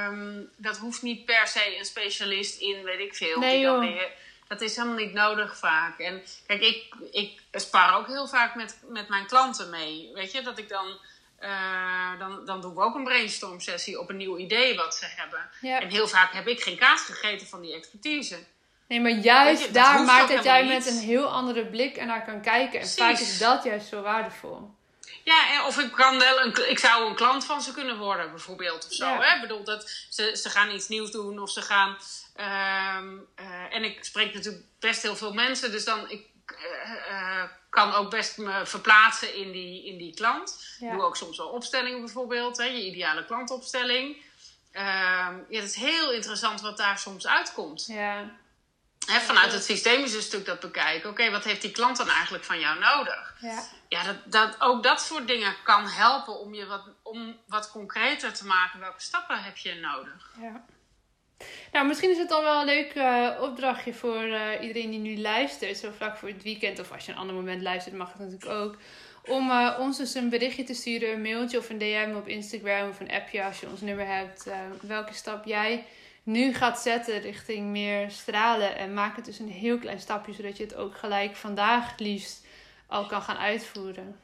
um, 0.10 0.50
dat 0.56 0.78
hoeft 0.78 1.02
niet 1.02 1.26
per 1.26 1.48
se 1.48 1.78
een 1.78 1.86
specialist 1.86 2.60
in, 2.60 2.84
weet 2.84 3.00
ik 3.00 3.16
veel. 3.16 3.40
Nee, 3.40 3.56
die 3.56 3.66
dan 3.66 3.80
weer, 3.80 4.10
dat 4.48 4.62
is 4.62 4.76
helemaal 4.76 4.98
niet 4.98 5.14
nodig 5.14 5.58
vaak. 5.58 6.00
En 6.00 6.24
kijk, 6.48 6.62
ik, 6.62 6.94
ik 7.12 7.42
spar 7.52 7.98
ook 7.98 8.08
heel 8.08 8.28
vaak 8.28 8.56
met, 8.56 8.80
met 8.88 9.08
mijn 9.10 9.28
klanten 9.28 9.70
mee. 9.70 10.12
Weet 10.14 10.32
je, 10.32 10.42
dat 10.42 10.58
ik 10.58 10.70
dan. 10.70 11.00
Uh, 11.42 12.20
dan, 12.20 12.46
dan 12.46 12.62
doen 12.62 12.76
we 12.76 12.82
ook 12.82 12.96
een 12.96 13.04
brainstorm 13.04 13.60
sessie 13.60 14.00
op 14.00 14.10
een 14.10 14.18
nieuw 14.18 14.38
idee 14.38 14.76
wat 14.76 14.96
ze 14.96 15.06
hebben. 15.16 15.50
Ja. 15.62 15.82
En 15.82 15.90
heel 15.90 16.08
vaak 16.08 16.34
heb 16.34 16.48
ik 16.48 16.62
geen 16.62 16.78
kaas 16.78 17.02
gegeten 17.02 17.48
van 17.48 17.62
die 17.62 17.74
expertise. 17.74 18.46
Nee, 18.88 19.02
maar 19.02 19.12
juist 19.12 19.74
daar 19.74 20.04
maakt 20.04 20.30
dat 20.30 20.44
jij 20.44 20.66
met 20.66 20.86
een 20.86 21.00
heel 21.00 21.26
andere 21.26 21.66
blik 21.66 21.98
ernaar 21.98 22.26
kan 22.26 22.42
kijken. 22.42 22.80
En 22.80 22.88
vaak 22.88 23.20
is 23.20 23.38
dat 23.38 23.64
juist 23.64 23.88
zo 23.88 24.02
waardevol. 24.02 24.74
Ja, 25.24 25.68
of 25.68 25.80
ik 25.80 25.92
kan 25.92 26.20
wel 26.20 26.42
een, 26.42 26.70
ik 26.70 26.80
zou 26.80 27.10
een 27.10 27.16
klant 27.16 27.46
van 27.46 27.62
ze 27.62 27.74
kunnen 27.74 27.98
worden, 27.98 28.30
bijvoorbeeld. 28.30 28.86
Of 28.86 28.94
zo. 28.94 29.06
Hè? 29.06 29.36
Ik 29.36 29.42
bedoel, 29.42 29.64
dat 29.64 29.90
ze, 30.10 30.38
ze 30.38 30.50
gaan 30.50 30.72
iets 30.72 30.88
nieuws 30.88 31.12
doen 31.12 31.40
of 31.40 31.50
ze 31.50 31.62
gaan. 31.62 31.98
Uh, 32.40 32.98
uh, 33.40 33.76
en 33.76 33.84
ik 33.84 34.04
spreek 34.04 34.34
natuurlijk 34.34 34.64
best 34.80 35.02
heel 35.02 35.16
veel 35.16 35.34
mensen, 35.34 35.72
dus 35.72 35.86
dan 35.86 36.10
ik, 36.10 36.26
uh, 37.10 37.44
kan 37.70 37.94
ook 37.94 38.10
best 38.10 38.38
me 38.38 38.66
verplaatsen 38.66 39.36
in 39.36 39.52
die, 39.52 39.86
in 39.86 39.98
die 39.98 40.14
klant. 40.14 40.76
Ja. 40.80 40.92
Doe 40.92 41.04
ook 41.04 41.18
soms 41.18 41.38
wel 41.38 41.48
opstellingen 41.48 42.00
bijvoorbeeld, 42.00 42.58
hè? 42.58 42.66
je 42.66 42.86
ideale 42.86 43.26
klantopstelling. 43.26 44.18
Ehm, 44.72 45.36
ja, 45.50 45.60
het 45.62 45.70
is 45.70 45.76
heel 45.76 46.12
interessant 46.12 46.62
wat 46.62 46.78
daar 46.78 47.00
soms 47.00 47.28
uitkomt. 47.28 47.86
Ja 47.86 48.44
vanuit 49.06 49.52
het 49.52 49.64
systemische 49.64 50.22
stuk 50.22 50.46
dat 50.46 50.60
bekijken. 50.60 51.10
Oké, 51.10 51.32
wat 51.32 51.44
heeft 51.44 51.62
die 51.62 51.72
klant 51.72 51.98
dan 51.98 52.10
eigenlijk 52.10 52.44
van 52.44 52.60
jou 52.60 52.80
nodig? 52.80 53.36
Ja, 53.40 53.64
ja 53.88 54.04
dat, 54.04 54.18
dat, 54.26 54.62
ook 54.62 54.84
dat 54.84 55.02
soort 55.02 55.28
dingen 55.28 55.56
kan 55.64 55.88
helpen 55.88 56.40
om 56.40 56.54
je 56.54 56.66
wat, 56.66 56.84
om 57.04 57.38
wat 57.48 57.72
concreter 57.72 58.34
te 58.34 58.46
maken. 58.46 58.80
Welke 58.80 59.02
stappen 59.02 59.44
heb 59.44 59.58
je 59.58 59.74
nodig? 59.74 60.32
Ja. 60.42 60.66
Nou, 61.72 61.88
misschien 61.88 62.10
is 62.10 62.18
het 62.18 62.30
dan 62.30 62.44
wel 62.44 62.60
een 62.60 62.66
leuk 62.66 62.96
uh, 62.96 63.30
opdrachtje 63.42 63.94
voor 63.94 64.24
uh, 64.24 64.62
iedereen 64.62 64.90
die 64.90 65.00
nu 65.00 65.18
luistert. 65.22 65.78
Zo 65.78 65.92
vlak 65.96 66.18
voor 66.18 66.30
het 66.30 66.44
weekend 66.44 66.80
of 66.80 66.92
als 66.92 67.06
je 67.06 67.12
een 67.12 67.18
ander 67.18 67.36
moment 67.36 67.62
luistert, 67.62 67.96
mag 67.96 68.12
het 68.12 68.20
natuurlijk 68.20 68.52
ook. 68.52 68.78
Om 69.26 69.50
uh, 69.50 69.78
ons 69.80 69.98
dus 69.98 70.14
een 70.14 70.30
berichtje 70.30 70.64
te 70.64 70.74
sturen, 70.74 71.12
een 71.12 71.22
mailtje 71.22 71.58
of 71.58 71.70
een 71.70 71.78
DM 71.78 72.14
op 72.16 72.28
Instagram 72.28 72.90
of 72.90 73.00
een 73.00 73.12
appje 73.12 73.44
als 73.44 73.60
je 73.60 73.70
ons 73.70 73.82
nummer 73.82 74.08
hebt. 74.08 74.50
welke 74.82 75.14
stap 75.14 75.46
jij 75.46 75.86
nu 76.26 76.54
gaat 76.54 76.80
zetten 76.80 77.22
richting 77.22 77.68
meer 77.68 78.12
stralen. 78.12 78.78
En 78.78 78.94
maak 78.94 79.16
het 79.16 79.26
dus 79.26 79.40
een 79.40 79.52
heel 79.52 79.78
klein 79.78 80.00
stapje, 80.00 80.34
zodat 80.34 80.58
je 80.58 80.64
het 80.64 80.76
ook 80.76 80.98
gelijk 80.98 81.36
vandaag 81.36 81.98
liefst 81.98 82.46
al 82.88 83.06
kan 83.06 83.22
gaan 83.22 83.38
uitvoeren. 83.38 84.20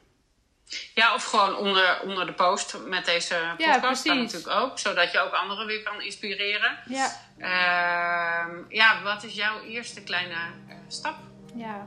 Ja, 0.94 1.14
of 1.14 1.24
gewoon 1.24 1.56
onder, 1.56 2.00
onder 2.02 2.26
de 2.26 2.32
post 2.32 2.78
met 2.86 3.04
deze 3.04 3.34
podcast. 3.56 4.04
Ja, 4.04 4.14
natuurlijk 4.14 4.52
ook. 4.52 4.78
Zodat 4.78 5.12
je 5.12 5.20
ook 5.20 5.32
anderen 5.32 5.66
weer 5.66 5.82
kan 5.82 6.02
inspireren. 6.02 6.78
Ja. 6.86 7.10
Uh, 7.38 8.54
ja, 8.68 9.02
wat 9.02 9.24
is 9.24 9.34
jouw 9.34 9.60
eerste 9.60 10.02
kleine 10.02 10.34
uh, 10.68 10.74
stap? 10.88 11.16
Ja. 11.54 11.86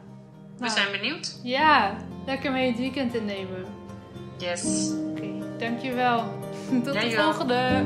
We 0.58 0.64
nou. 0.64 0.72
zijn 0.72 0.92
benieuwd. 0.92 1.40
Ja, 1.44 1.98
lekker 2.26 2.52
mee 2.52 2.68
het 2.68 2.78
weekend 2.78 3.14
innemen. 3.14 3.66
Yes. 4.38 4.92
Oké, 4.92 5.22
okay, 5.24 5.58
dankjewel. 5.58 6.40
Tot 6.84 6.94
de 6.94 7.12
volgende. 7.12 7.86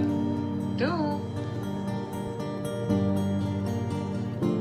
Doei. 0.77 1.18